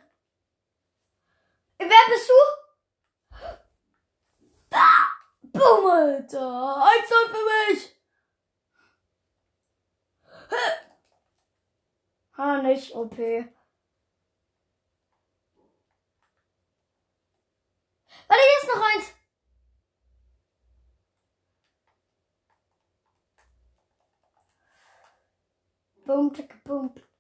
Wer 1.78 2.06
bist 2.10 2.30
du? 2.30 2.34
Da! 4.72 5.10
Boom, 5.44 5.86
Alter! 5.86 6.86
Eins 6.88 7.08
für 7.08 7.44
mich! 7.72 7.94
Ah, 12.36 12.62
nicht 12.62 12.94
OP. 12.96 13.18
Warte, 18.28 18.44
hier 18.44 18.60
ist 18.62 18.68
noch 18.68 18.84
eins. 18.96 19.14
Boom, 26.06 26.32
boom. 26.34 26.48
Boom. 26.64 27.13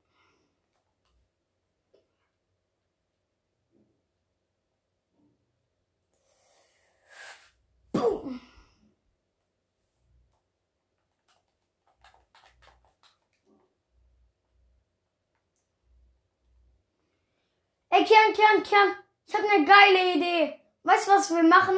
Ey, 18.03 18.09
Kian, 18.09 18.33
Kian, 18.33 18.63
Kian, 18.63 18.95
ich 19.25 19.33
habe 19.33 19.47
eine 19.49 19.63
geile 19.63 20.13
Idee. 20.15 20.59
Weißt 20.83 21.07
du, 21.07 21.11
was 21.13 21.33
wir 21.33 21.43
machen? 21.43 21.77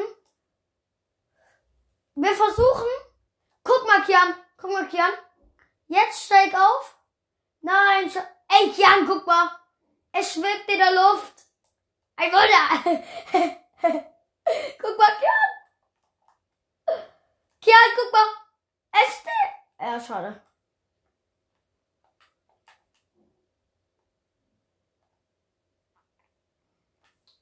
Wir 2.15 2.33
versuchen. 2.33 2.88
Guck 3.63 3.85
mal, 3.85 4.01
Kian. 4.03 4.33
Guck 4.57 4.71
mal, 4.71 4.88
Kian. 4.88 5.11
Jetzt 5.88 6.25
steig 6.25 6.51
auf. 6.55 6.97
Nein, 7.61 8.11
ey, 8.47 8.71
Kian, 8.71 9.05
guck 9.05 9.27
mal. 9.27 9.51
Es 10.13 10.33
schwebt 10.33 10.67
in 10.67 10.79
der 10.79 10.95
Luft. 10.95 11.43
Ein 12.15 12.31
Wunder. 12.31 13.01
guck 14.81 14.97
mal, 14.97 15.15
Kian. 15.19 15.51
Kian, 17.61 17.91
guck 17.95 18.11
mal. 18.11 18.29
Es 18.93 19.13
steht. 19.13 19.53
Ja, 19.79 19.99
schade. 19.99 20.41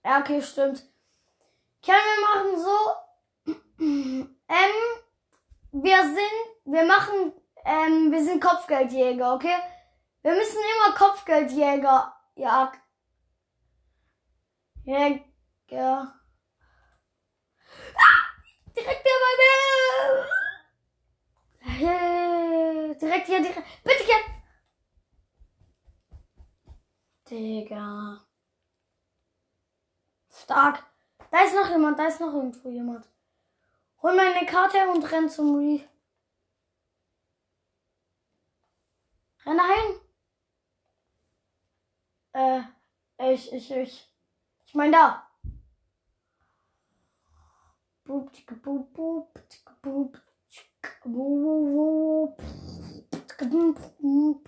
Ja, 0.04 0.20
okay, 0.20 0.42
stimmt. 0.42 0.84
Können 1.84 1.98
wir 1.98 2.22
machen 2.28 2.60
so. 2.60 3.54
ähm, 4.48 4.76
wir 5.72 6.04
sind, 6.04 6.66
wir 6.66 6.86
machen, 6.86 7.34
ähm, 7.66 8.12
wir 8.12 8.24
sind 8.24 8.42
Kopfgeldjäger, 8.42 9.34
okay? 9.34 9.56
Wir 10.22 10.34
müssen 10.34 10.60
immer 10.60 10.96
Kopfgeldjäger 10.96 12.16
jagen. 12.36 12.80
Jäger. 14.86 16.14
Ah, 17.96 18.24
direkt 18.76 19.02
hier 19.04 19.20
bei 19.24 19.34
mir. 21.80 22.96
Direkt 22.96 23.28
hier, 23.28 23.42
direkt. 23.42 23.84
Bitte. 23.84 24.04
Digga. 27.30 28.33
Stark. 30.44 30.84
Da 31.32 31.46
ist 31.46 31.56
noch 31.56 31.70
jemand, 31.70 31.98
da 31.98 32.08
ist 32.08 32.20
noch 32.20 32.34
irgendwo 32.34 32.70
jemand. 32.70 33.08
Hol 34.02 34.14
meine 34.14 34.46
Karte 34.46 34.78
und 34.90 35.10
renn 35.10 35.30
zum 35.30 35.56
Re. 35.56 35.80
Renn 39.46 39.58
dahin. 39.58 40.00
Äh, 42.34 43.34
ich, 43.34 43.54
ich, 43.54 43.72
ich. 43.72 44.14
Ich 44.66 44.76
mein 44.76 44.92
da. 44.92 45.26
Boop, 48.04 48.32
boop, 48.46 48.62
boop, 48.62 48.94
boop, 48.94 49.34
boop, 49.82 50.22
boop, 51.02 52.38
boop, 53.46 53.78
boop, 54.00 54.44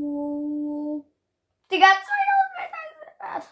Digga, 1.71 1.87
2000 1.87 2.03
Meter 2.57 2.81
ist 3.37 3.49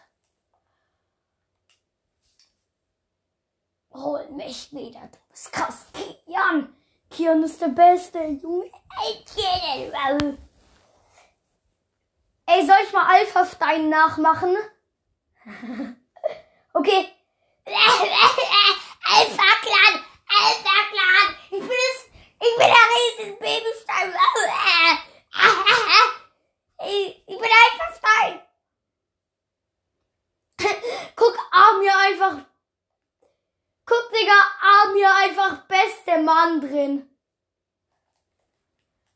Hol 3.94 4.28
mich 4.32 4.74
wieder, 4.74 5.08
du 5.12 5.18
bist 5.30 5.52
krass. 5.54 5.86
Kian. 5.94 6.76
Kian 7.10 7.44
ist 7.44 7.62
der 7.62 7.70
Beste, 7.70 8.20
Junge. 8.20 8.66
Ey, 8.66 9.24
Kian. 9.26 10.38
Ey, 12.46 12.66
soll 12.66 12.76
ich 12.84 12.92
mal 12.94 13.06
Alpha 13.06 13.46
Stein 13.46 13.88
nachmachen? 13.90 14.58
okay. 16.74 17.08
Alpha 19.12 19.50
Clan, 19.62 20.04
Alpha 20.28 20.76
Clan. 20.92 21.36
Ich 21.52 21.60
bin 21.60 21.70
es, 21.70 22.10
ich 22.42 22.58
bin 22.58 22.68
der 22.68 22.88
riesen 22.96 23.40
Babystein. 23.40 24.14
Ich, 26.82 27.26
bin 27.26 27.38
Alpha 27.38 27.94
Stein. 27.98 28.42
Guck, 31.16 31.38
Amir 31.52 31.94
einfach. 32.08 32.46
Guck, 33.86 34.12
Digga, 34.12 34.40
Amir 34.84 35.16
einfach 35.16 35.68
beste 35.68 36.24
Mann 36.24 36.62
drin. 36.62 37.10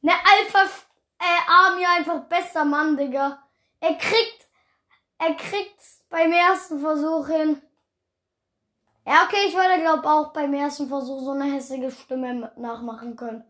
Ne, 0.01 0.11
Alpha 0.11 0.67
äh, 1.23 1.49
Army 1.49 1.85
einfach 1.85 2.25
bester 2.25 2.65
Mann, 2.65 2.97
Digga. 2.97 3.41
Er 3.79 3.95
kriegt, 3.95 4.47
er 5.17 5.33
kriegt's 5.35 6.03
beim 6.09 6.31
ersten 6.33 6.79
Versuch 6.79 7.27
hin. 7.27 7.61
Ja, 9.05 9.23
okay, 9.23 9.47
ich 9.47 9.55
würde, 9.55 9.79
glaub 9.81 10.05
auch 10.05 10.33
beim 10.33 10.53
ersten 10.53 10.87
Versuch 10.87 11.21
so 11.21 11.31
eine 11.31 11.45
hässliche 11.45 11.91
Stimme 11.91 12.51
nachmachen 12.57 13.15
können. 13.15 13.43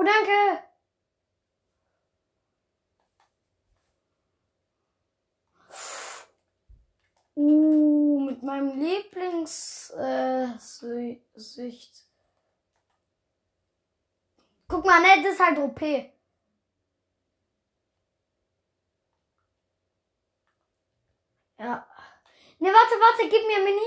Oh, 0.00 0.02
danke. 0.02 0.62
Uh, 7.36 8.20
mit 8.20 8.42
meinem 8.42 8.78
Lieblings 8.80 9.90
äh. 9.90 10.48
Guck 14.68 14.84
mal, 14.86 15.00
ne, 15.02 15.22
das 15.22 15.34
ist 15.34 15.40
halt 15.40 15.58
OP. 15.58 15.80
Ja. 21.58 21.86
Ne, 22.58 22.68
warte, 22.72 22.94
warte, 23.00 23.28
gib 23.28 23.46
mir 23.46 23.62
Mini. 23.62 23.80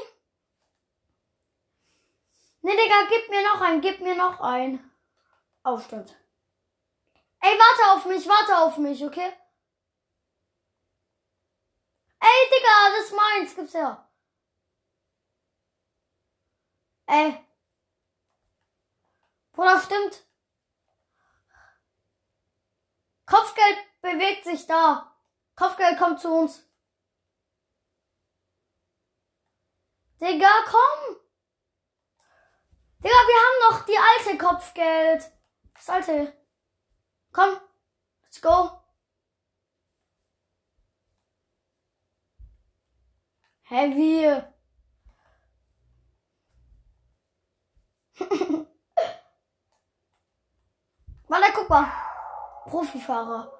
Ne, 2.62 2.71
Digga, 2.71 3.08
gib 3.10 3.30
mir 3.30 3.43
noch 3.43 3.62
ein, 3.62 3.82
gib 3.82 3.99
mir 4.02 4.15
noch 4.15 4.39
ein. 4.41 4.92
Aufstand. 5.63 6.15
Ey, 7.39 7.58
warte 7.58 7.97
auf 7.97 8.06
mich, 8.06 8.28
warte 8.28 8.58
auf 8.58 8.78
mich, 8.78 9.04
okay? 9.04 9.34
Ey, 12.19 12.49
Digga, 12.52 12.89
das 12.95 13.06
ist 13.06 13.15
meins, 13.15 13.56
gib's 13.56 13.73
her. 13.73 14.10
Ey. 17.06 17.45
Bruder, 19.54 19.80
stimmt. 19.80 20.23
Kopfgeld 23.26 23.78
bewegt 24.02 24.45
sich 24.45 24.65
da. 24.67 25.15
Kopfgeld 25.56 25.97
kommt 25.97 26.19
zu 26.19 26.30
uns. 26.30 26.65
Digga, 30.19 30.52
komm. 30.65 31.17
Digga, 32.99 33.10
wir 33.10 33.36
haben 33.43 33.60
noch 33.69 33.86
die 33.86 33.97
alte 33.97 34.38
Kopfgeld. 34.38 35.32
Sollte. 35.86 36.34
Komm. 37.34 37.60
Let's 38.24 38.39
go. 38.39 38.80
Heavy. 43.63 44.41
Warte, 51.28 51.54
guck 51.54 51.69
mal. 51.69 51.91
Profifahrer. 52.65 53.52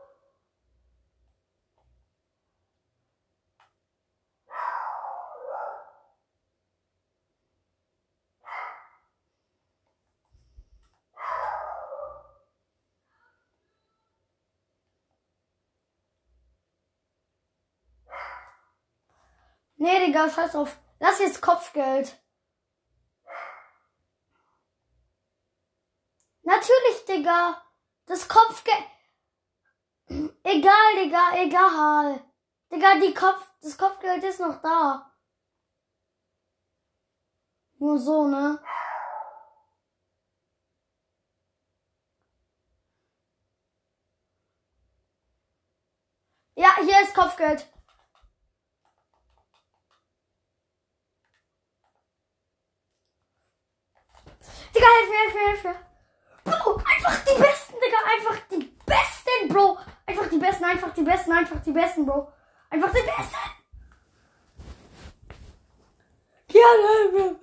Nee, 19.84 20.00
Digga, 20.06 20.30
scheiß 20.30 20.54
drauf. 20.54 20.80
Lass 21.00 21.20
jetzt 21.20 21.42
Kopfgeld. 21.42 22.18
Natürlich, 26.44 27.04
Digga. 27.06 27.62
Das 28.06 28.30
Kopfgeld. 28.30 28.86
Egal, 30.44 30.96
Digga, 30.96 31.36
egal. 31.36 32.24
Digga, 32.72 32.96
die 33.02 33.14
Kopf, 33.14 33.46
das 33.62 33.78
Kopfgeld 33.78 34.24
ist 34.24 34.40
noch 34.40 34.62
da. 34.62 35.14
Nur 37.78 38.00
so, 38.00 38.26
ne? 38.26 38.64
Ja, 46.56 46.74
hier 46.80 47.02
ist 47.02 47.14
Kopfgeld. 47.14 47.73
Digga, 54.74 54.86
helf 54.86 55.10
mir, 55.10 55.18
helf 55.18 55.34
mir, 55.34 55.48
helf 55.48 55.64
mir. 55.64 55.76
Bro, 56.44 56.76
einfach 56.76 57.24
die 57.24 57.42
Besten, 57.42 57.74
Digga. 57.74 57.98
Einfach 58.12 58.48
die 58.52 58.78
Besten, 58.86 59.48
Bro. 59.48 59.78
Einfach 60.06 60.30
die 60.30 60.38
Besten, 60.38 60.64
einfach 60.66 60.94
die 60.94 61.02
Besten, 61.04 61.32
einfach 61.32 61.62
die 61.64 61.72
Besten, 61.72 62.06
Bro. 62.06 62.34
Einfach 62.70 62.92
die 62.92 63.02
Besten. 63.02 63.64
Gerne, 66.48 66.88
helf 66.88 67.12
mir. 67.14 67.40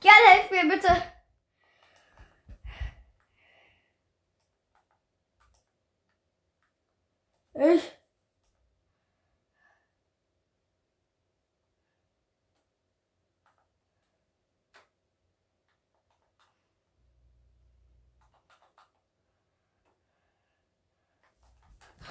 Gerne, 0.00 0.26
helf 0.26 0.50
mir, 0.50 0.68
bitte. 0.68 1.02
Ich. 7.54 7.97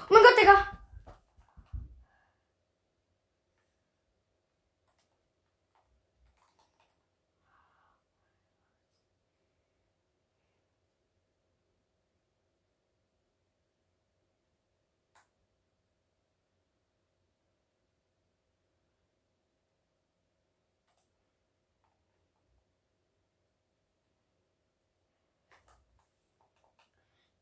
Oh 0.10 0.14
mein 0.14 0.24
Gott, 0.24 0.38
Digga. 0.40 0.68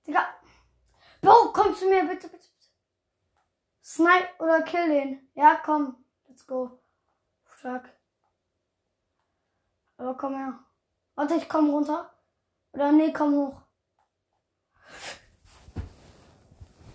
Digga. 0.07 0.25
Bo, 1.21 1.51
komm 1.53 1.75
zu 1.75 1.85
mir, 1.87 2.03
bitte, 2.05 2.27
bitte. 2.27 2.54
Snipe 3.95 4.27
oder 4.39 4.61
kill 4.63 4.89
den. 4.89 5.29
Ja, 5.35 5.55
komm. 5.63 5.95
Let's 6.27 6.45
go. 6.45 6.79
Stark. 7.57 7.89
Aber 9.97 10.17
komm 10.17 10.35
her. 10.35 10.59
Warte, 11.15 11.35
ich 11.35 11.47
komm 11.47 11.69
runter. 11.69 12.11
Oder 12.73 12.91
nee, 12.91 13.13
komm 13.13 13.33
hoch. 13.35 13.61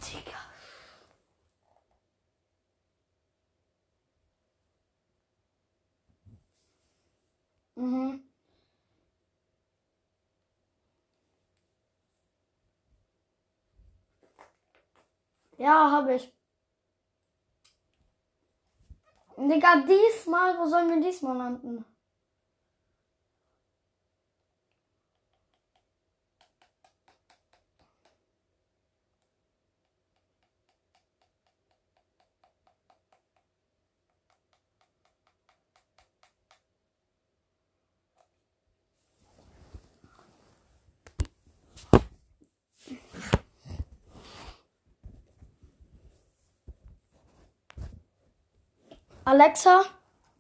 Digga. 0.03 0.37
Mhm. 7.77 8.23
Ja, 15.57 15.91
habe 15.91 16.15
ich. 16.17 16.40
Digga, 19.49 19.83
diesmal, 19.89 20.59
wo 20.59 20.67
sollen 20.67 20.91
wir 20.91 21.01
diesmal 21.01 21.37
landen? 21.37 21.85
Alexa, 49.31 49.85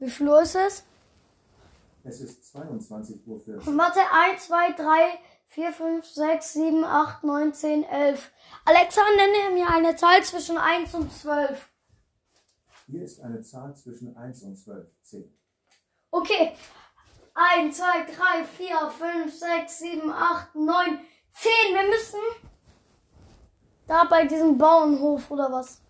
wie 0.00 0.10
viel 0.10 0.28
Uhr 0.28 0.42
ist 0.42 0.56
es? 0.56 0.84
Es 2.02 2.20
ist 2.20 2.56
22.40 2.56 3.24
Uhr. 3.28 3.78
Warte, 3.78 4.00
1, 4.10 4.48
2, 4.48 4.72
3, 4.72 5.18
4, 5.46 5.72
5, 5.72 6.04
6, 6.04 6.52
7, 6.54 6.84
8, 6.84 7.22
9, 7.22 7.54
10, 7.54 7.84
11. 7.84 8.32
Alexa, 8.64 9.00
nenne 9.14 9.54
mir 9.54 9.70
eine 9.70 9.94
Zahl 9.94 10.24
zwischen 10.24 10.58
1 10.58 10.92
und 10.94 11.12
12. 11.12 11.68
Hier 12.88 13.04
ist 13.04 13.20
eine 13.20 13.40
Zahl 13.42 13.76
zwischen 13.76 14.16
1 14.16 14.42
und 14.42 14.56
12. 14.56 14.88
10. 15.02 15.38
Okay. 16.10 16.56
1, 17.34 17.76
2, 17.76 17.84
3, 17.84 18.44
4, 18.44 18.90
5, 18.90 19.32
6, 19.32 19.78
7, 19.78 20.10
8, 20.10 20.54
9, 20.56 20.98
10. 21.34 21.50
Wir 21.74 21.88
müssen 21.90 22.18
da 23.86 24.02
bei 24.02 24.26
diesem 24.26 24.58
Bauernhof 24.58 25.30
oder 25.30 25.52
was 25.52 25.80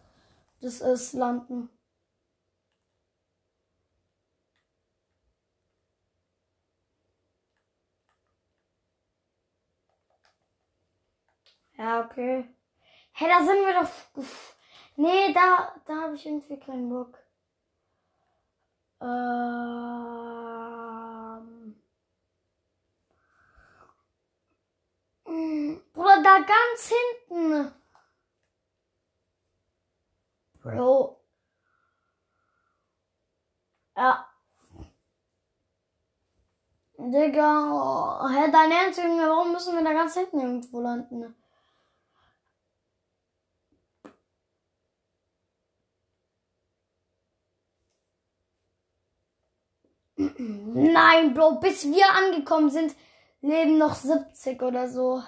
das 0.61 0.83
ist 0.83 1.15
landen. 1.15 1.71
Ja, 11.81 12.01
okay. 12.05 12.45
Hey, 13.13 13.29
da 13.29 13.39
sind 13.45 13.65
wir 13.65 13.73
doch. 13.81 13.89
Nee, 14.97 15.33
da, 15.33 15.75
da 15.87 16.03
habe 16.03 16.15
ich 16.15 16.27
irgendwie 16.27 16.61
keinen 16.61 16.91
Bock. 16.91 17.19
Ähm. 19.01 19.07
Bruder, 25.95 26.23
da 26.23 26.41
ganz 26.41 26.93
hinten. 26.93 27.73
Bro. 30.63 31.21
Ja. 33.97 34.27
Digga. 36.99 38.29
Hä, 38.29 38.51
dein 38.53 38.71
Ernst, 38.71 38.99
warum 38.99 39.53
müssen 39.53 39.75
wir 39.77 39.85
da 39.85 39.93
ganz 39.95 40.15
hinten 40.15 40.41
irgendwo 40.41 40.81
landen? 40.81 41.40
Nein, 50.75 51.35
Bro, 51.35 51.61
bis 51.61 51.85
wir 51.85 52.07
angekommen 52.15 52.71
sind, 52.71 52.95
leben 53.41 53.79
noch 53.79 53.95
70 53.95 54.63
oder 54.63 54.89
so. 54.89 55.23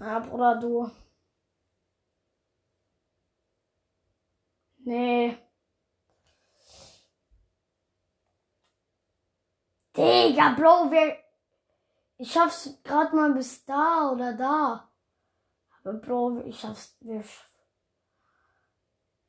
Ja, 0.00 0.18
Bruder, 0.20 0.56
du. 0.60 0.90
Nee. 4.84 5.36
Digga, 9.96 10.54
Bro, 10.54 10.90
wir. 10.90 11.16
Ich 12.16 12.32
schaff's 12.32 12.78
grad 12.82 13.12
mal 13.12 13.32
bis 13.32 13.64
da 13.64 14.10
oder 14.12 14.32
da. 14.34 14.90
Aber 15.84 15.94
Bro, 15.94 16.42
ich 16.46 16.58
schaff's. 16.58 16.96
Wir 17.00 17.22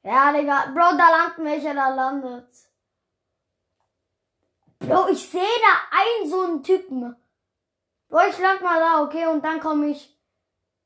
ja, 0.10 0.34
Digga. 0.34 0.72
Bro, 0.74 0.98
da 0.98 1.10
landen 1.10 1.45
welcher 1.45 1.76
da 1.76 1.89
landet. 1.89 2.52
Bro, 4.80 5.10
ich 5.10 5.30
sehe 5.30 5.60
da 5.65 5.98
einen 6.00 6.30
so 6.30 6.41
einen 6.41 6.63
Typen. 6.63 7.15
Bro, 8.08 8.19
ich 8.30 8.39
land 8.39 8.62
mal 8.62 8.80
da, 8.80 9.04
okay? 9.04 9.28
Und 9.28 9.43
dann 9.43 9.60
komme 9.60 9.88
ich 9.88 10.17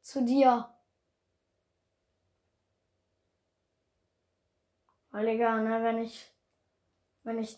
zu 0.02 0.26
dir. 0.26 0.70
Weil, 5.12 5.26
Digga, 5.26 5.58
ne, 5.58 5.84
wenn 5.84 6.00
ich. 6.00 6.30
Wenn 7.24 7.40
ich. 7.40 7.58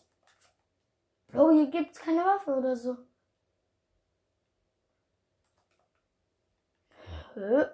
Bro, 1.30 1.52
hier 1.52 1.68
gibt's 1.72 2.00
keine 2.00 2.24
Waffe 2.24 2.56
oder 2.56 2.76
so. 2.76 2.96
Hä? 7.34 7.66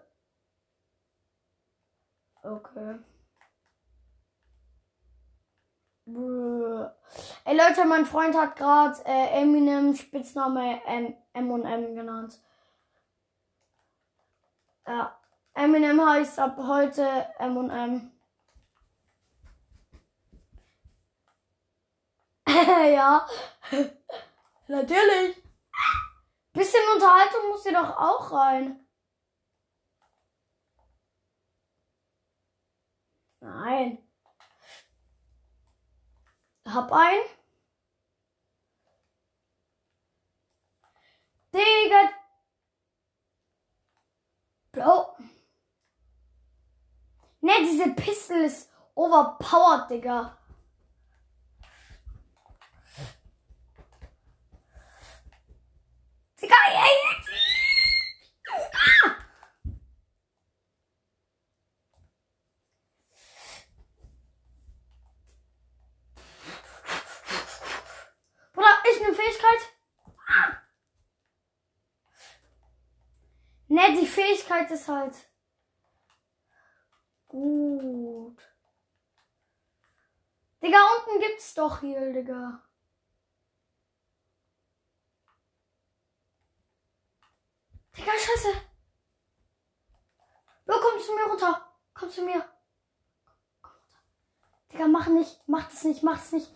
Okay. 2.43 3.10
Ey 6.07 7.55
Leute, 7.57 7.85
mein 7.85 8.05
Freund 8.05 8.35
hat 8.35 8.55
gerade 8.55 8.99
äh, 9.05 9.41
Eminem 9.41 9.95
Spitzname 9.95 10.83
M, 10.85 11.15
M 11.33 11.51
und 11.51 11.65
M 11.65 11.95
genannt. 11.95 12.39
Ja, 14.87 15.19
Eminem 15.53 16.03
heißt 16.03 16.39
ab 16.39 16.57
heute 16.57 17.27
M 17.39 17.57
und 17.57 17.69
M. 17.69 18.11
ja, 22.47 23.27
natürlich. 24.67 25.41
Bisschen 26.53 26.81
Unterhaltung 26.93 27.49
muss 27.49 27.63
hier 27.63 27.73
doch 27.73 27.97
auch 27.97 28.31
rein. 28.31 28.85
Nein. 33.39 34.10
Hab 36.65 36.91
ein. 36.91 37.19
Digga. 41.53 42.09
Bro. 44.71 45.15
Ne, 47.41 47.51
diese 47.61 47.93
Pistol 47.93 48.41
ist 48.41 48.69
overpowered, 48.95 49.89
Digga. 49.89 50.37
Digga, 56.39 56.55
ey, 56.67 57.10
Ne, 73.71 73.97
die 73.97 74.05
Fähigkeit 74.05 74.69
ist 74.69 74.89
halt 74.89 75.15
gut. 77.29 78.37
Digga, 80.61 80.77
unten 80.97 81.21
gibt's 81.21 81.53
doch 81.53 81.79
hier, 81.79 82.11
Digga. 82.11 82.61
Digga, 87.95 88.11
scheiße. 88.11 88.61
Bro, 90.65 90.75
komm 90.81 90.99
zu 90.99 91.13
mir 91.13 91.23
runter. 91.29 91.73
Komm 91.93 92.09
zu 92.09 92.23
mir. 92.23 92.45
Digga, 94.73 94.87
mach 94.87 95.07
nicht. 95.07 95.47
Mach 95.47 95.69
das 95.69 95.85
nicht. 95.85 96.03
Mach 96.03 96.21
es 96.21 96.33
nicht. 96.33 96.51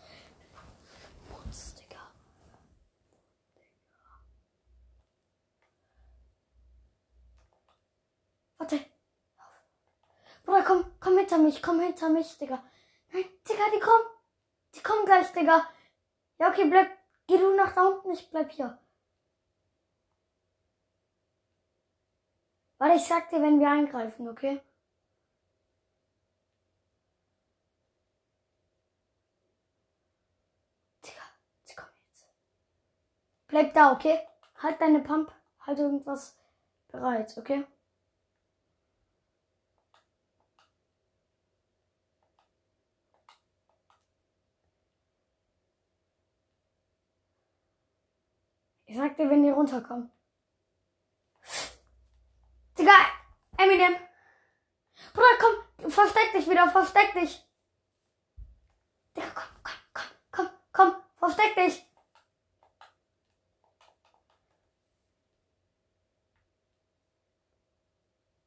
Bruder, 10.45 10.63
komm, 10.63 10.85
komm 10.99 11.17
hinter 11.17 11.37
mich, 11.39 11.61
komm 11.61 11.79
hinter 11.79 12.09
mich, 12.09 12.37
Digga. 12.37 12.63
Nein, 13.11 13.25
Digga, 13.49 13.63
die 13.73 13.79
kommen. 13.79 14.05
Die 14.75 14.81
kommen 14.83 15.05
gleich, 15.05 15.31
Digga. 15.33 15.67
Ja, 16.39 16.49
okay, 16.49 16.65
bleib. 16.69 16.89
Geh 17.27 17.37
du 17.37 17.55
nach 17.55 17.73
da 17.73 17.87
unten, 17.87 18.11
ich 18.11 18.29
bleib 18.29 18.51
hier. 18.51 18.77
Warte, 22.77 22.95
ich 22.97 23.05
sag 23.05 23.29
dir, 23.29 23.41
wenn 23.41 23.59
wir 23.59 23.69
eingreifen, 23.69 24.27
okay? 24.29 24.61
Digga, 31.03 31.21
sie 31.63 31.75
kommen 31.75 31.89
jetzt. 32.09 32.27
Bleib 33.47 33.73
da, 33.73 33.93
okay? 33.93 34.19
Halt 34.61 34.79
deine 34.79 34.99
Pump, 34.99 35.31
halt 35.61 35.79
irgendwas 35.79 36.37
bereit, 36.89 37.35
okay? 37.37 37.65
Ich 48.95 49.01
sag 49.01 49.17
dir, 49.17 49.29
wenn 49.29 49.43
die 49.43 49.49
runterkommen. 49.49 50.09
Digga, 52.77 52.93
Eminem. 53.57 53.93
Bruder, 55.13 55.37
komm, 55.37 55.91
versteck 55.91 56.31
dich 56.31 56.49
wieder, 56.49 56.69
versteck 56.69 57.11
dich. 57.11 57.45
Digga, 59.17 59.27
komm, 59.33 59.73
komm, 59.93 60.05
komm, 60.31 60.47
komm, 60.47 60.49
komm, 60.71 60.95
versteck 61.17 61.55
dich. 61.55 61.85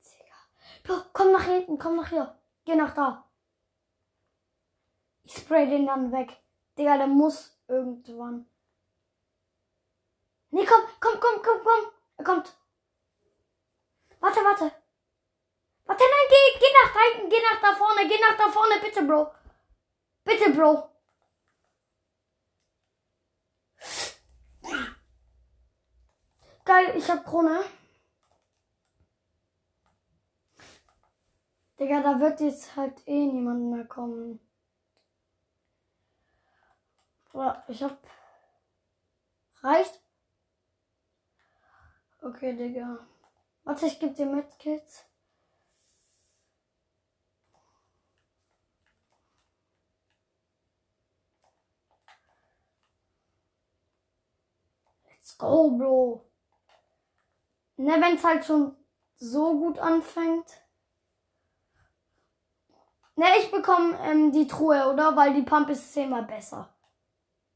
Digga. 0.03 0.37
Bro, 0.83 1.11
komm 1.13 1.33
nach 1.33 1.45
hinten, 1.45 1.79
komm 1.79 1.97
nach 1.97 2.09
hier. 2.09 2.39
Geh 2.65 2.75
nach 2.75 2.95
da. 2.95 3.29
Ich 5.25 5.35
spray 5.35 5.69
den 5.69 5.85
dann 5.85 6.11
weg. 6.11 6.41
Digga, 6.79 6.97
der 6.97 7.07
muss 7.07 7.55
irgendwann. 7.69 8.47
Nee, 10.59 10.67
komm, 10.67 10.83
komm, 10.99 11.21
komm, 11.21 11.41
komm, 11.41 11.63
komm. 11.63 11.93
Er 12.17 12.25
kommt. 12.25 12.53
Warte, 14.19 14.41
warte. 14.41 14.73
Warte, 15.85 16.05
nein, 16.15 16.29
geh, 16.33 16.59
geh 16.59 16.73
nach 16.79 16.93
da 16.93 17.01
hinten, 17.01 17.31
geh 17.31 17.41
nach 17.41 17.61
da 17.61 17.77
vorne, 17.77 18.09
geh 18.09 18.19
nach 18.21 18.37
da 18.37 18.51
vorne, 18.51 18.81
bitte, 18.81 19.05
Bro. 19.05 19.33
Bitte, 20.25 20.51
Bro. 20.51 20.91
Geil, 26.65 26.97
ich 26.97 27.09
hab 27.09 27.25
Krone. 27.25 27.65
Digga, 31.79 32.03
da 32.03 32.19
wird 32.19 32.41
jetzt 32.41 32.75
halt 32.75 33.07
eh 33.07 33.27
niemand 33.27 33.71
mehr 33.71 33.85
kommen. 33.85 34.41
Boah, 37.33 37.65
ich 37.69 37.81
hab. 37.81 37.97
Reicht? 39.63 40.08
Okay, 42.23 42.55
Digga. 42.57 43.07
Warte, 43.65 43.87
ich 43.87 43.99
geb 44.01 44.15
dir 44.17 44.27
mit, 44.27 44.59
Kids. 44.59 45.05
Let's 55.09 55.37
go, 55.39 55.71
Bro. 55.71 56.25
Ne, 57.77 58.01
wenn's 58.01 58.25
halt 58.25 58.45
schon 58.45 58.75
so 59.17 59.59
gut 59.59 59.79
anfängt. 59.79 60.63
Ne, 63.17 63.27
ich 63.41 63.51
bekomme 63.51 63.99
ähm, 64.03 64.33
die 64.33 64.47
Truhe, 64.47 64.91
oder? 64.93 65.17
Weil 65.17 65.35
die 65.35 65.43
Pump 65.43 65.69
ist 65.71 65.93
zehnmal 65.93 66.25
besser. 66.25 66.75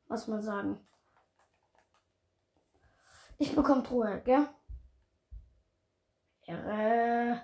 Muss 0.08 0.26
man 0.26 0.42
sagen. 0.42 0.86
Ich 3.42 3.56
bekomme 3.56 3.82
Truhe, 3.82 4.22
gell? 4.24 4.48
Äh. 6.46 7.36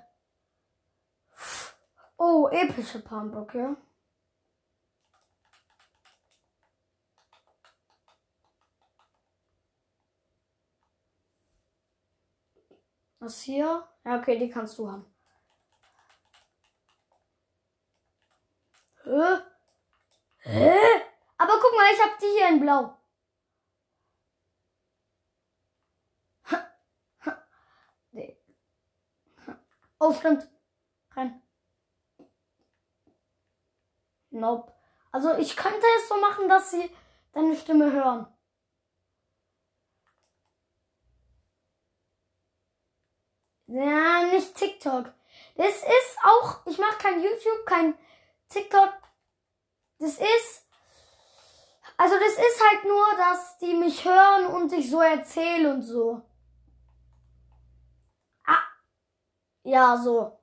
Oh, 2.16 2.48
epische 2.52 3.00
Pump, 3.00 3.34
okay. 3.34 3.74
Was 13.18 13.40
hier? 13.40 13.88
Ja, 14.04 14.20
okay, 14.20 14.38
die 14.38 14.48
kannst 14.48 14.78
du 14.78 14.88
haben. 14.88 15.04
Hä? 19.02 19.38
Hä? 20.42 20.78
Aber 21.38 21.54
guck 21.54 21.74
mal, 21.76 21.92
ich 21.92 22.00
hab 22.00 22.18
die 22.20 22.26
hier 22.38 22.48
in 22.50 22.60
Blau. 22.60 22.98
Nee. 28.12 28.36
Oh, 30.00 30.12
stimmt. 30.12 30.48
Rein. 31.14 31.42
Nope. 34.30 34.72
Also 35.10 35.36
ich 35.38 35.56
könnte 35.56 35.86
es 35.98 36.08
so 36.08 36.16
machen, 36.20 36.48
dass 36.48 36.70
sie 36.70 36.90
deine 37.32 37.56
Stimme 37.56 37.92
hören. 37.92 38.26
Ja, 43.66 44.22
nicht 44.32 44.54
TikTok. 44.54 45.12
Das 45.56 45.82
ist 45.82 46.18
auch, 46.24 46.64
ich 46.66 46.78
mache 46.78 46.98
kein 46.98 47.22
YouTube, 47.22 47.66
kein 47.66 47.94
TikTok. 48.48 48.94
Das 49.98 50.18
ist, 50.18 50.66
also 51.96 52.14
das 52.18 52.32
ist 52.32 52.62
halt 52.70 52.84
nur, 52.84 53.06
dass 53.16 53.58
die 53.58 53.74
mich 53.74 54.04
hören 54.04 54.46
und 54.46 54.72
ich 54.72 54.90
so 54.90 55.00
erzähle 55.02 55.74
und 55.74 55.82
so. 55.82 56.22
Ah, 58.46 58.62
ja, 59.68 59.96
so. 59.96 60.38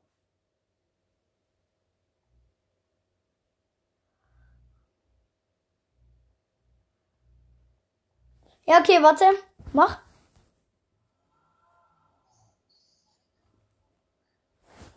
Ja, 8.68 8.80
okay, 8.80 9.02
warte. 9.02 9.26
Mach. 9.74 10.00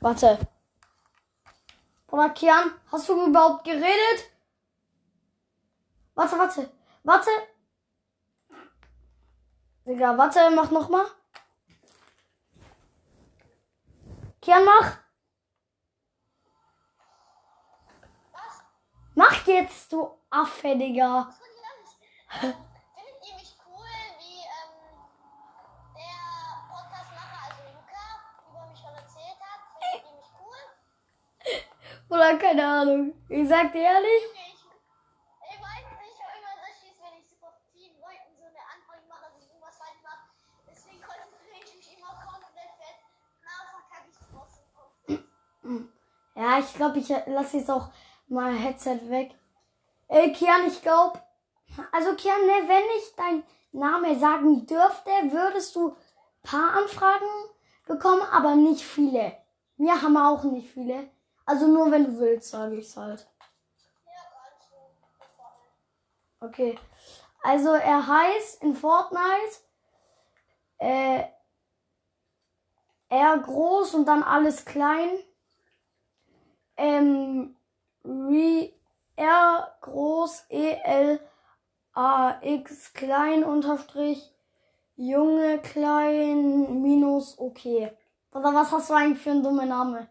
Warte. 0.00 0.38
Oder 2.10 2.30
Kian, 2.30 2.72
hast 2.90 3.08
du 3.08 3.26
überhaupt 3.26 3.64
geredet? 3.64 4.30
Warte, 6.14 6.38
warte. 6.38 6.70
Warte. 7.04 7.30
Digga, 9.86 10.16
warte, 10.16 10.50
mach 10.50 10.70
nochmal. 10.70 11.06
Kian, 14.49 14.64
mach. 14.64 14.96
Mach 19.14 19.46
jetzt, 19.46 19.92
du 19.92 20.09
Affe, 20.30 20.74
Digga. 20.74 21.28
Findet 22.40 22.57
ihr 23.28 23.34
mich 23.34 23.55
cool, 23.66 23.99
wie 24.18 24.40
ähm, 24.57 24.72
der 25.96 26.16
Podcastmacher, 26.70 27.40
also 27.44 27.62
Luca, 27.74 28.05
über 28.49 28.66
mich 28.70 28.78
schon 28.80 28.94
erzählt 28.94 29.38
hat? 29.38 29.61
Findet 29.82 30.09
ihr 30.09 30.16
mich 30.16 30.32
cool? 30.40 32.16
Oder 32.16 32.38
keine 32.38 32.66
Ahnung. 32.66 33.14
Ich 33.28 33.46
sag 33.46 33.70
dir 33.72 33.82
ehrlich. 33.82 34.47
Ja, 46.39 46.61
ich 46.61 46.72
glaube, 46.72 47.01
ich 47.01 47.09
lasse 47.26 47.57
jetzt 47.57 47.70
auch 47.70 47.89
mal 48.28 48.53
Headset 48.53 49.01
weg. 49.09 49.34
Ey, 50.07 50.32
Kian, 50.32 50.68
ich 50.68 50.80
glaube. 50.82 51.20
Also, 51.91 52.14
Kian, 52.14 52.47
ne, 52.47 52.68
wenn 52.68 52.84
ich 52.97 53.16
deinen 53.16 53.43
Namen 53.72 54.20
sagen 54.20 54.64
dürfte, 54.64 55.11
würdest 55.32 55.74
du 55.74 55.97
paar 56.45 56.74
Anfragen 56.74 57.26
bekommen, 57.86 58.22
aber 58.30 58.55
nicht 58.55 58.84
viele. 58.84 59.36
Wir 59.78 60.01
haben 60.01 60.16
auch 60.16 60.45
nicht 60.45 60.70
viele. 60.70 61.11
Also 61.45 61.66
nur 61.66 61.91
wenn 61.91 62.05
du 62.05 62.20
willst, 62.20 62.51
sage 62.51 62.76
halt. 62.76 63.26
Ja, 64.07 64.22
ganz 64.32 64.70
gut. 64.70 66.49
Okay. 66.49 66.78
Also 67.43 67.72
er 67.72 68.07
heißt 68.07 68.62
in 68.62 68.76
Fortnite 68.76 69.57
äh, 70.78 71.24
R 73.09 73.39
groß 73.39 73.95
und 73.95 74.07
dann 74.07 74.22
alles 74.22 74.64
klein. 74.64 75.09
Ähm, 76.78 77.56
R 79.16 79.76
groß 79.80 80.46
E 80.48 80.76
L 80.84 81.20
A 81.92 82.38
X 82.40 82.92
klein 82.92 83.42
unterstrich 83.42 84.32
Junge 84.94 85.58
klein 85.58 86.80
minus 86.82 87.38
okay. 87.38 87.92
Oder 88.32 88.54
was 88.54 88.70
hast 88.70 88.90
du 88.90 88.94
eigentlich 88.94 89.22
für 89.22 89.30
einen 89.32 89.42
dummen 89.42 89.68
Name? 89.68 90.08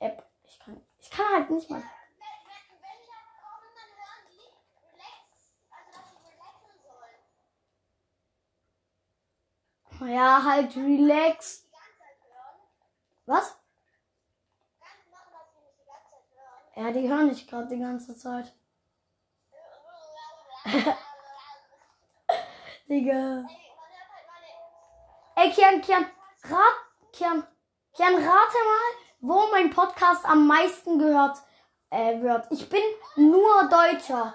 App. 0.00 0.24
Ich 0.44 0.58
kann. 0.58 0.80
Ich 0.98 1.10
kann 1.10 1.26
halt 1.34 1.50
nicht 1.50 1.68
mal. 1.68 1.80
Wenn, 1.80 1.86
wenn, 1.86 2.80
wenn 13.28 13.46
ich 13.46 13.56
Ja, 16.76 16.90
die 16.92 17.08
hören 17.08 17.30
dich 17.30 17.46
gerade 17.48 17.68
die 17.68 17.78
ganze 17.78 18.14
Zeit. 18.14 18.52
Digga. 22.88 23.46
Ey, 25.36 25.50
Kian, 25.52 25.80
Kian, 25.80 26.04
rat, 26.44 26.76
Kian, 27.12 27.46
Kian, 27.94 28.14
rate 28.14 28.24
mal, 28.26 28.92
wo 29.20 29.46
mein 29.50 29.70
Podcast 29.70 30.26
am 30.26 30.46
meisten 30.46 30.98
gehört 30.98 31.38
äh, 31.88 32.20
wird. 32.20 32.46
Ich 32.50 32.68
bin 32.68 32.82
nur 33.16 33.68
Deutscher. 33.70 34.34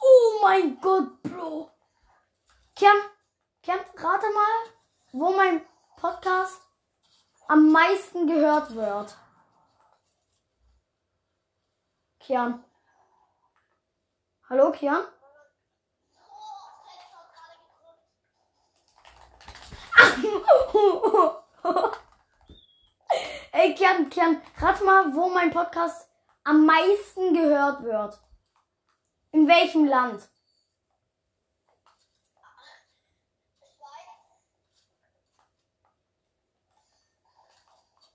Oh 0.00 0.38
mein 0.40 0.80
Gott, 0.80 1.22
Bro. 1.22 1.70
Kian, 2.74 2.96
Kian, 3.62 3.80
rate 3.96 4.30
mal, 4.30 4.72
wo 5.12 5.30
mein 5.32 5.60
Podcast 5.98 6.69
am 7.50 7.70
meisten 7.72 8.26
gehört 8.28 8.74
wird. 8.76 9.18
Kian. 12.20 12.64
Hallo, 14.48 14.70
Kian? 14.70 15.02
Ey, 23.52 23.74
Kian, 23.74 24.08
Kian, 24.10 24.40
rat 24.58 24.84
mal, 24.84 25.12
wo 25.12 25.28
mein 25.30 25.50
Podcast 25.50 26.08
am 26.44 26.64
meisten 26.64 27.34
gehört 27.34 27.82
wird. 27.82 28.20
In 29.32 29.48
welchem 29.48 29.86
Land? 29.86 30.29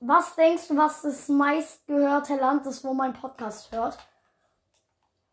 Was 0.08 0.36
denkst 0.36 0.68
du, 0.68 0.78
was 0.78 1.02
das 1.02 1.28
meistgehörte 1.30 2.36
Land 2.36 2.66
ist, 2.68 2.84
wo 2.84 2.94
mein 2.94 3.14
Podcast 3.14 3.72
hört? 3.72 3.98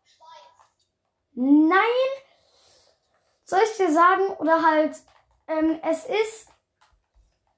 Schweiz. 0.03 0.87
Nein! 1.33 1.77
Soll 3.45 3.59
ich 3.63 3.77
dir 3.77 3.93
sagen? 3.93 4.29
Oder 4.39 4.63
halt, 4.63 4.95
ähm, 5.47 5.79
es 5.83 6.05
ist 6.05 6.47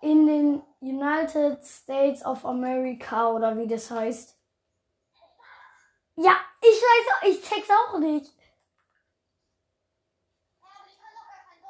in 0.01 0.27
den 0.27 0.61
United 0.81 1.63
States 1.63 2.25
of 2.25 2.45
America 2.45 3.29
oder 3.29 3.57
wie 3.57 3.67
das 3.67 3.89
heißt. 3.89 4.35
Ja, 6.17 6.35
ich 6.61 6.67
weiß 6.67 7.07
auch, 7.13 7.23
ich 7.27 7.41
check's 7.41 7.69
auch 7.69 7.97
nicht. 7.99 8.33
Ja, 8.37 10.15
aber 10.61 10.85
ich 10.87 10.97
kann 10.97 11.13
doch 11.15 11.27
gar 11.27 11.45
kein 11.47 11.61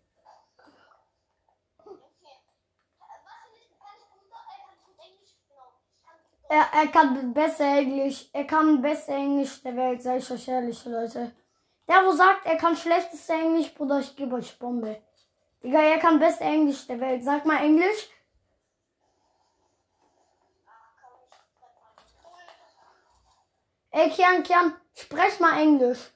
er, 6.49 6.67
er 6.73 6.87
kann 6.89 7.35
besser 7.35 7.79
Englisch. 7.79 8.29
Er 8.33 8.45
kann 8.45 8.81
besser 8.81 9.15
Englisch 9.15 9.63
der 9.63 9.77
Welt, 9.77 10.03
sag 10.03 10.19
ich 10.19 10.31
euch 10.31 10.49
ehrlich, 10.49 10.85
Leute. 10.85 11.33
Der, 11.89 12.05
wo 12.05 12.13
sagt, 12.13 12.47
er 12.47 12.57
kann 12.57 12.77
schlechteste 12.77 13.33
Englisch, 13.33 13.73
Bruder, 13.75 14.01
ich 14.01 14.17
gebe 14.17 14.37
euch 14.37 14.59
Bombe. 14.59 15.03
Digga, 15.63 15.81
er 15.81 15.99
kann 15.99 16.19
beste 16.19 16.45
Englisch 16.45 16.87
der 16.87 17.01
Welt. 17.01 17.25
Sag 17.25 17.45
mal 17.45 17.65
Englisch. 17.65 18.09
Ey, 23.91 24.11
Kian, 24.11 24.43
Kian, 24.43 24.75
sprech 24.95 25.41
mal 25.41 25.59
Englisch. 25.59 26.11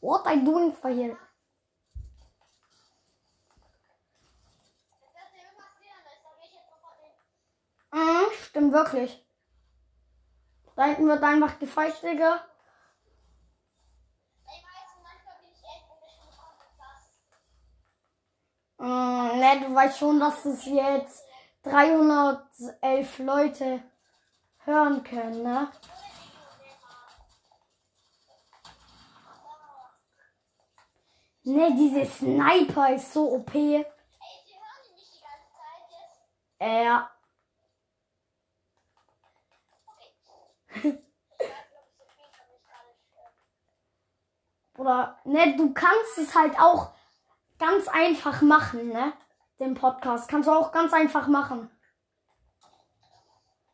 What 0.00 0.26
I 0.26 0.36
doing 0.36 0.72
for 0.72 0.90
here? 0.90 1.16
Mhm, 7.92 8.26
stimmt 8.48 8.72
wirklich. 8.72 9.24
Da 10.76 10.84
hinten 10.84 11.08
wird 11.08 11.22
einfach 11.22 11.58
gefeicht, 11.58 12.02
Digga. 12.02 12.40
Mm, 18.78 19.38
ne, 19.38 19.60
du 19.60 19.74
weißt 19.74 19.98
schon, 19.98 20.18
dass 20.18 20.44
es 20.46 20.64
jetzt 20.64 21.24
311 21.62 23.18
Leute 23.18 23.82
hören 24.64 25.04
können, 25.04 25.42
ne? 25.42 25.70
Ne, 31.42 31.74
diese 31.74 32.04
Sniper 32.04 32.94
ist 32.94 33.12
so 33.12 33.32
OP. 33.32 33.54
Ey, 33.54 33.82
sie 34.44 34.54
hören 34.54 34.94
mich 34.94 35.10
die 35.10 35.20
ganze 35.22 35.48
Zeit 35.56 35.84
jetzt. 35.90 36.20
Äh, 36.60 36.84
ja. 36.84 37.10
Okay. 40.68 40.98
Ich 40.98 41.46
weiß, 41.48 41.66
glaube 41.70 41.82
ich, 41.88 41.96
so 41.96 42.04
viel 42.14 42.28
kann 42.30 42.46
ich 42.54 42.64
gar 42.66 42.84
nicht. 42.84 44.78
Oder, 44.78 45.18
ne, 45.24 45.56
du 45.56 45.72
kannst 45.72 46.18
es 46.18 46.34
halt 46.34 46.58
auch 46.60 46.92
ganz 47.58 47.88
einfach 47.88 48.42
machen, 48.42 48.88
ne? 48.88 49.14
Den 49.58 49.74
Podcast 49.74 50.28
kannst 50.28 50.48
du 50.48 50.52
auch 50.52 50.72
ganz 50.72 50.92
einfach 50.92 51.26
machen. 51.26 51.70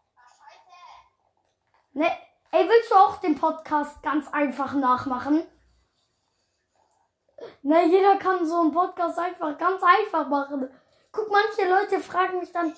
scheiße. 0.07 1.99
Ne, 1.99 2.11
ey, 2.53 2.69
willst 2.69 2.91
du 2.93 2.95
auch 2.95 3.17
den 3.17 3.37
Podcast 3.37 4.03
ganz 4.03 4.29
einfach 4.33 4.75
nachmachen? 4.75 5.47
Ne, 7.63 7.87
jeder 7.87 8.17
kann 8.17 8.47
so 8.47 8.61
einen 8.61 8.73
Podcast 8.73 9.19
einfach 9.19 9.59
ganz 9.59 9.83
einfach 9.83 10.29
machen. 10.29 10.71
Guck, 11.13 11.31
manche 11.31 11.69
Leute 11.69 12.01
fragen 12.01 12.41
mich 12.41 12.53
dann. 12.53 12.73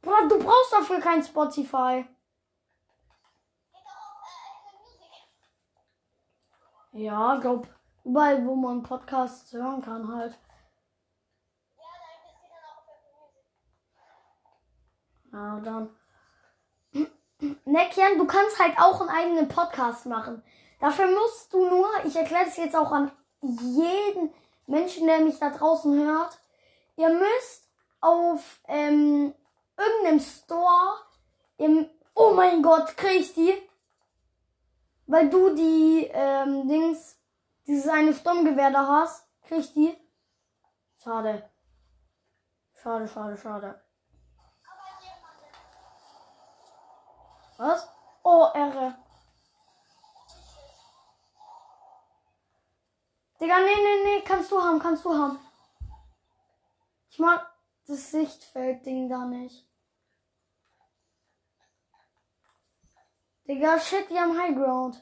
Bruder, 0.00 0.28
du 0.28 0.38
brauchst 0.38 0.72
dafür 0.72 1.00
kein 1.00 1.22
Spotify. 1.22 2.06
Ja, 6.92 7.36
glaub, 7.36 7.68
überall, 8.04 8.44
wo 8.46 8.56
man 8.56 8.82
Podcasts 8.82 9.52
hören 9.52 9.82
kann 9.82 10.12
halt. 10.12 10.38
Ja, 15.32 15.60
dann. 15.60 15.90
Ne, 17.64 17.88
Kian, 17.88 18.18
du 18.18 18.26
kannst 18.26 18.58
halt 18.58 18.78
auch 18.78 19.00
einen 19.00 19.08
eigenen 19.08 19.48
Podcast 19.48 20.04
machen. 20.04 20.42
Dafür 20.80 21.08
musst 21.08 21.52
du 21.52 21.68
nur, 21.68 21.88
ich 22.04 22.16
erkläre 22.16 22.46
das 22.46 22.56
jetzt 22.56 22.74
auch 22.74 22.90
an 22.90 23.12
jeden 23.42 24.32
Menschen, 24.66 25.06
der 25.06 25.20
mich 25.20 25.38
da 25.38 25.50
draußen 25.50 25.94
hört. 26.06 26.38
Ihr 26.96 27.10
müsst 27.10 27.68
auf 28.00 28.60
ähm, 28.66 29.34
irgendeinem 29.76 30.20
Store 30.20 30.96
im, 31.58 31.88
oh 32.14 32.32
mein 32.32 32.62
Gott, 32.62 32.96
krieg 32.96 33.20
ich 33.20 33.34
die? 33.34 33.54
Weil 35.06 35.28
du 35.28 35.54
die 35.54 36.08
ähm, 36.12 36.66
Dings, 36.66 37.18
dieses 37.66 37.88
eine 37.88 38.14
Sturmgewehr 38.14 38.70
da 38.70 38.86
hast, 38.86 39.26
krieg 39.42 39.58
ich 39.58 39.74
die? 39.74 39.96
Schade. 41.02 41.48
Schade, 42.82 43.06
schade, 43.06 43.36
schade. 43.36 43.82
Was? 47.58 47.86
Oh, 48.22 48.46
Irre. 48.54 48.94
Digga, 53.40 53.58
nee, 53.58 53.74
nee, 53.74 54.04
nee, 54.04 54.20
kannst 54.22 54.52
du 54.52 54.60
haben, 54.60 54.78
kannst 54.78 55.02
du 55.02 55.14
haben. 55.14 55.38
Ich 57.08 57.18
mag 57.18 57.50
das 57.86 58.10
Sichtfeldding 58.10 59.08
da 59.08 59.24
nicht. 59.24 59.66
Digga, 63.48 63.80
shit, 63.80 64.10
die 64.10 64.20
haben 64.20 64.36
zweites 64.36 64.56
Mal. 64.62 64.92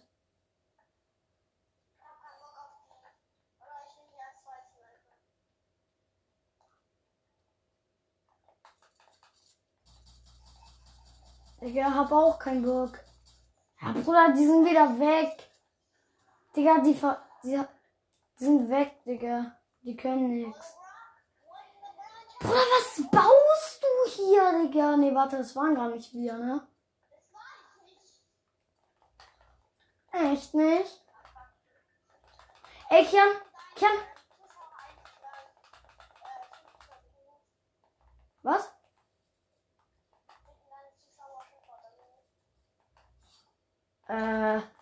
Digga, 11.60 11.92
hab 11.92 12.12
auch 12.12 12.38
keinen 12.38 12.62
Bock. 12.62 13.00
Ja, 13.82 13.92
Bruder, 13.92 14.32
die 14.32 14.46
sind 14.46 14.64
wieder 14.64 14.96
weg. 15.00 15.50
Digga, 16.54 16.78
die, 16.78 16.94
ver 16.94 17.20
die, 17.42 17.60
sind 18.38 18.70
weg, 18.70 19.02
Digga. 19.04 19.58
Die 19.82 19.96
können 19.96 20.28
nix. 20.28 20.74
Bruder, 22.40 22.54
was 22.54 23.10
baust 23.10 23.82
du 23.82 24.10
hier, 24.10 24.64
Digga? 24.64 24.96
Nee, 24.96 25.14
warte, 25.14 25.38
das 25.38 25.54
waren 25.56 25.74
gar 25.74 25.88
nicht 25.88 26.12
wir, 26.14 26.38
ne? 26.38 26.66
Echt 30.12 30.54
nicht? 30.54 31.04
Ey, 32.90 33.04
Kian, 33.04 33.28
Kian, 33.74 33.92
was? 38.42 38.72
Äh. 44.08 44.77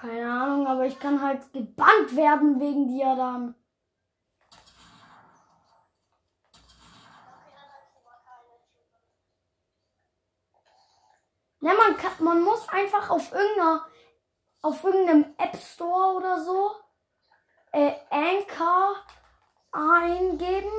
Keine 0.00 0.30
Ahnung, 0.30 0.66
aber 0.68 0.86
ich 0.86 1.00
kann 1.00 1.20
halt 1.20 1.52
gebannt 1.52 2.14
werden 2.14 2.60
wegen 2.60 2.86
dir 2.86 3.16
dann. 3.16 3.56
Schufa. 10.48 10.68
Ne, 11.60 11.74
man 11.74 11.96
kann, 11.96 12.12
man 12.20 12.42
muss 12.42 12.68
einfach 12.68 13.10
auf 13.10 13.32
irgendeiner, 13.32 13.86
auf 14.62 14.84
irgendeinem 14.84 15.34
App 15.36 15.56
Store 15.56 16.16
oder 16.16 16.44
so, 16.44 16.70
äh, 17.72 17.92
Anchor 18.10 18.94
eingeben. 19.72 20.70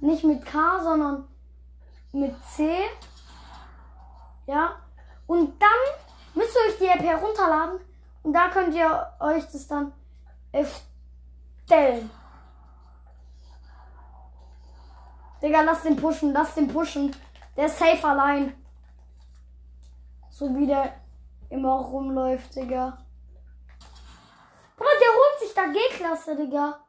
Nicht 0.00 0.24
mit 0.24 0.46
K, 0.46 0.80
sondern 0.82 1.28
mit 2.12 2.34
C. 2.44 2.84
Ja. 4.46 4.80
Und 5.26 5.60
dann 5.60 5.68
müsst 6.34 6.56
ihr 6.56 6.70
euch 6.70 6.78
die 6.78 6.86
App 6.86 7.02
herunterladen. 7.02 7.80
Und 8.26 8.32
da 8.32 8.48
könnt 8.48 8.74
ihr 8.74 9.12
euch 9.20 9.44
das 9.52 9.68
dann 9.68 9.92
erstellen. 10.50 12.10
Digga, 15.40 15.60
lass 15.60 15.82
den 15.82 15.94
pushen, 15.94 16.32
lass 16.32 16.56
den 16.56 16.66
pushen. 16.66 17.14
Der 17.56 17.66
ist 17.66 17.78
safe 17.78 18.04
allein. 18.04 18.60
So 20.28 20.52
wie 20.56 20.66
der 20.66 20.96
immer 21.50 21.76
rumläuft, 21.76 22.56
Digga. 22.56 22.98
Bruder, 24.76 24.90
der 25.00 25.12
holt 25.14 25.38
sich 25.38 25.54
da 25.54 25.66
G-Klasse, 25.66 26.34
Digga. 26.34 26.80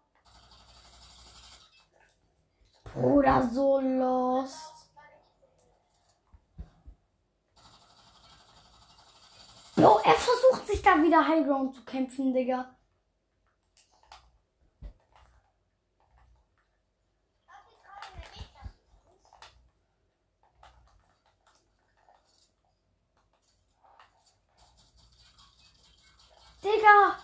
Bruder, 2.95 3.47
so 3.47 3.79
lost. 3.79 4.76
Bro, 9.78 9.99
er 10.03 10.15
versucht 10.15 10.65
sich 10.65 10.82
da 10.82 11.03
wieder 11.03 11.28
Highground 11.28 11.75
zu 11.75 11.86
kämpfen, 11.86 12.34
Digga. 12.34 12.75
Digga. 26.63 27.19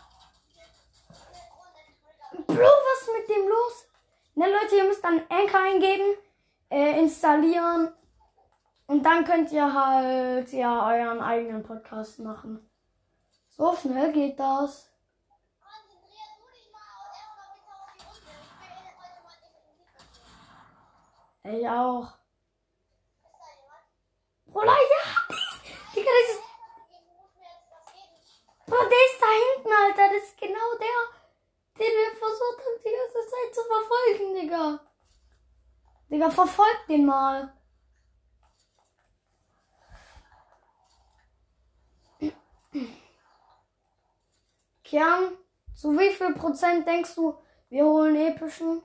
Bro, 2.46 2.56
was 2.56 3.02
ist 3.02 3.10
mit 3.18 3.36
dem 3.36 3.48
los? 3.48 3.88
Ne, 4.36 4.46
Leute, 4.46 4.76
ihr 4.76 4.84
müsst 4.84 5.04
dann 5.04 5.24
Anchor 5.30 5.60
eingeben, 5.60 6.18
äh, 6.70 7.00
installieren. 7.00 7.94
Und 8.88 9.04
dann 9.04 9.24
könnt 9.24 9.52
ihr 9.52 9.74
halt, 9.74 10.52
ja, 10.52 10.88
euren 10.88 11.22
eigenen 11.22 11.64
Podcast 11.64 12.20
machen. 12.20 12.70
So 13.50 13.76
schnell 13.76 14.12
geht 14.12 14.40
das. 14.40 14.90
Ich 21.46 21.68
auch. 21.68 22.14
Bruder, 24.46 24.68
ja. 24.72 25.36
Digga, 25.96 26.10
das 26.10 26.36
ist. 26.36 26.44
Bruder, 28.66 28.90
der 28.90 29.06
ist 29.06 29.22
da 29.22 29.28
hinten, 29.28 29.72
Alter. 29.74 30.14
Das 30.14 30.24
ist 30.24 30.38
genau 30.38 30.70
der, 30.80 31.00
den 31.80 31.92
wir 31.92 32.12
versucht 32.18 32.60
haben, 32.60 32.80
die 32.80 32.92
ganze 32.92 33.30
Zeit 33.30 33.54
zu 33.54 33.62
verfolgen, 33.64 34.36
Digga. 34.36 34.80
Digga, 36.10 36.30
verfolgt 36.30 36.90
den 36.90 37.06
mal. 37.06 37.54
Kian, 44.94 45.36
zu 45.74 45.98
wie 45.98 46.12
viel 46.12 46.36
Prozent 46.36 46.86
denkst 46.86 47.16
du, 47.16 47.36
wir 47.70 47.84
holen 47.84 48.16
epischen? 48.16 48.84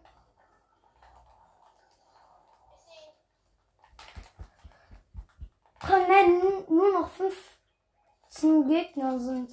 Wenn 5.83 6.65
nur 6.75 6.93
noch 6.95 7.11
15 7.11 8.69
Gegner 8.69 9.19
sind. 9.21 9.51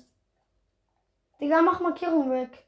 Digga, 1.42 1.62
mach 1.62 1.82
Markierung 1.82 2.32
weg. 2.32 2.66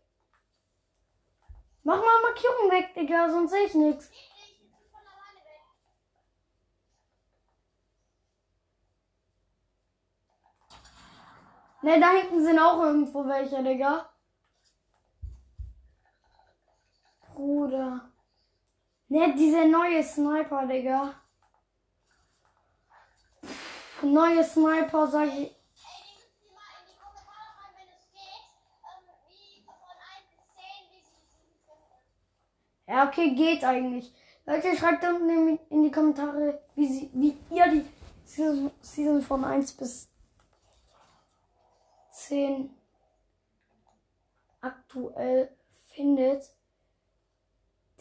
Mach 1.84 2.02
mal 2.02 2.22
Markierung 2.24 2.70
weg, 2.70 2.94
Digga, 2.94 3.30
sonst 3.30 3.52
sehe 3.52 3.68
ich 3.68 3.74
nichts. 3.74 4.10
Ich, 4.10 4.34
ich 4.52 4.60
bin 4.60 4.70
von 4.92 5.00
alleine 5.00 5.46
weg. 5.46 5.64
Ne, 11.82 12.00
da 12.00 12.10
hinten 12.10 12.44
sind 12.44 12.60
auch 12.60 12.82
irgendwo 12.82 13.26
welche, 13.28 13.64
Digga. 13.64 14.10
Bruder. 17.36 18.10
Ne, 19.10 19.36
diese 19.36 19.68
neue 19.68 20.04
Sniper, 20.04 20.66
Digga. 20.66 21.14
Pff, 23.46 24.04
Neue 24.04 24.44
Sniper, 24.44 25.08
sag 25.08 25.28
ich. 25.28 25.34
Ey, 25.34 25.46
die 25.46 26.14
müssen 26.16 26.40
die 26.42 26.54
mal 26.56 26.66
in 26.82 26.88
die 26.90 26.98
Kommentare 26.98 27.46
schreiben, 27.54 27.76
wenn 27.78 27.90
es 27.94 28.12
geht. 28.12 28.46
Wie 29.28 29.64
von 29.66 29.98
1 30.18 30.28
bis 30.34 30.46
10, 30.56 30.66
wie 30.92 31.00
sie 31.00 31.14
sie 31.14 31.38
finden. 31.62 32.98
Ja, 32.98 33.08
okay, 33.08 33.36
geht 33.36 33.64
eigentlich. 33.64 34.14
Leute, 34.48 34.76
schreibt 34.76 35.04
unten 35.04 35.60
in, 35.70 35.84
die 35.84 35.92
Kommentare, 35.92 36.60
wie, 36.76 36.88
sie, 36.88 37.12
wie 37.14 37.38
ihr 37.56 37.68
die 37.68 37.86
Season, 38.26 38.72
Season 38.82 39.22
von 39.22 39.46
1 39.46 39.74
bis 39.74 40.10
10 42.28 42.70
aktuell 44.60 45.56
findet. 45.88 46.44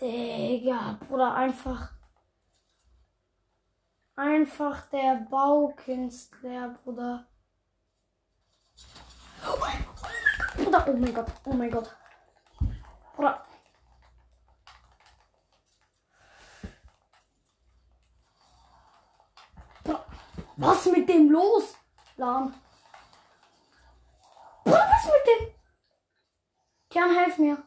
Digga, 0.00 0.98
Bruder, 1.06 1.34
einfach. 1.34 1.92
Einfach 4.16 4.86
der 4.86 5.26
Baukünstler, 5.30 6.70
Bruder. 6.82 7.26
Bruder, 10.56 10.88
oh 10.88 10.92
mein 10.92 11.14
Gott, 11.14 11.32
oh 11.44 11.52
mein 11.52 11.70
Gott. 11.70 11.96
Bruder. 13.14 13.46
Was 20.56 20.86
mit 20.86 21.08
dem 21.08 21.30
los? 21.30 21.76
Lahm. 22.16 22.54
Mit 25.06 25.26
dem? 25.26 25.54
Kian, 26.90 27.14
helf 27.14 27.38
mir. 27.38 27.62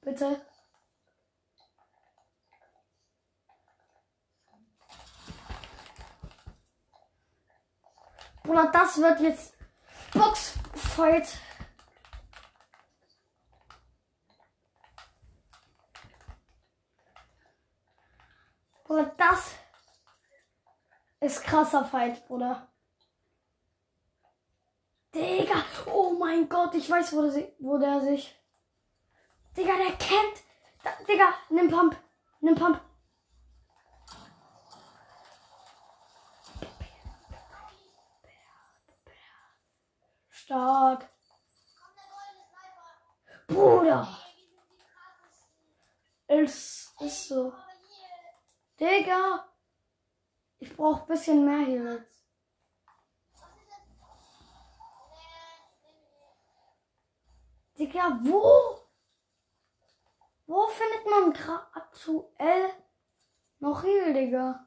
Bitte. 0.00 0.40
Bruder, 8.42 8.70
das 8.72 8.98
wird 8.98 9.20
jetzt 9.20 9.54
Boxfight. 10.12 11.38
Bruder, 18.84 19.14
das 19.16 19.54
ist 21.20 21.44
krasser 21.44 21.84
Fight, 21.84 22.26
Bruder. 22.26 22.69
Digga, 25.14 25.64
oh 25.86 26.12
mein 26.18 26.48
Gott, 26.48 26.74
ich 26.74 26.88
weiß, 26.88 27.12
wo 27.14 27.22
der, 27.22 27.32
si- 27.32 27.52
wo 27.58 27.78
der 27.78 28.00
sich. 28.00 28.34
Digga, 29.56 29.76
der 29.76 29.96
kennt. 29.96 30.44
Da, 30.84 30.90
Digga, 31.08 31.34
nimm 31.50 31.68
Pump. 31.70 31.96
Nimm 32.40 32.54
Pump. 32.54 32.80
Stark. 40.30 41.08
Bruder. 43.48 44.20
Krassesten. 46.28 47.06
Ist, 47.06 47.28
so. 47.28 47.52
Digga. 48.78 49.46
Ich 50.58 50.76
brauch 50.76 51.06
bisschen 51.06 51.44
mehr 51.44 51.66
hier 51.66 51.92
jetzt. 51.94 52.20
was 53.34 53.56
ist 53.56 53.70
das? 53.70 53.80
Nee, 55.14 55.26
nee, 55.26 55.96
nee. 57.69 57.69
Digga, 57.80 58.20
wo? 58.24 58.78
Wo 60.46 60.66
findet 60.68 61.06
man 61.06 61.32
Grat? 61.32 61.70
aktuell 61.72 62.74
noch 63.58 63.82
Heal, 63.82 64.12
Digga? 64.12 64.66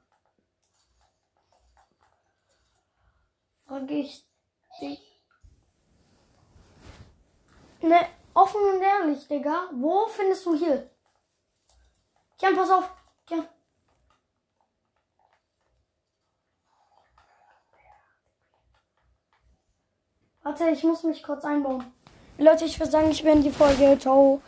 Frag 3.65 3.89
ich 3.91 4.27
dich. 4.81 5.21
Ne, 7.81 8.07
offen 8.33 8.61
und 8.61 8.81
ehrlich, 8.81 9.27
Digga. 9.27 9.69
Wo 9.73 10.07
findest 10.07 10.45
du 10.45 10.55
Heal? 10.55 10.89
Kian, 12.39 12.55
pass 12.55 12.71
auf. 12.71 12.89
Kian. 13.27 13.47
Warte, 20.41 20.69
ich 20.69 20.83
muss 20.83 21.03
mich 21.03 21.23
kurz 21.23 21.45
einbauen. 21.45 21.93
Leute, 22.37 22.65
ich 22.65 22.79
würde 22.79 22.91
sagen, 22.91 23.11
ich 23.11 23.23
beende 23.23 23.43
die 23.43 23.55
Folge. 23.55 23.97
Ciao. 23.99 24.41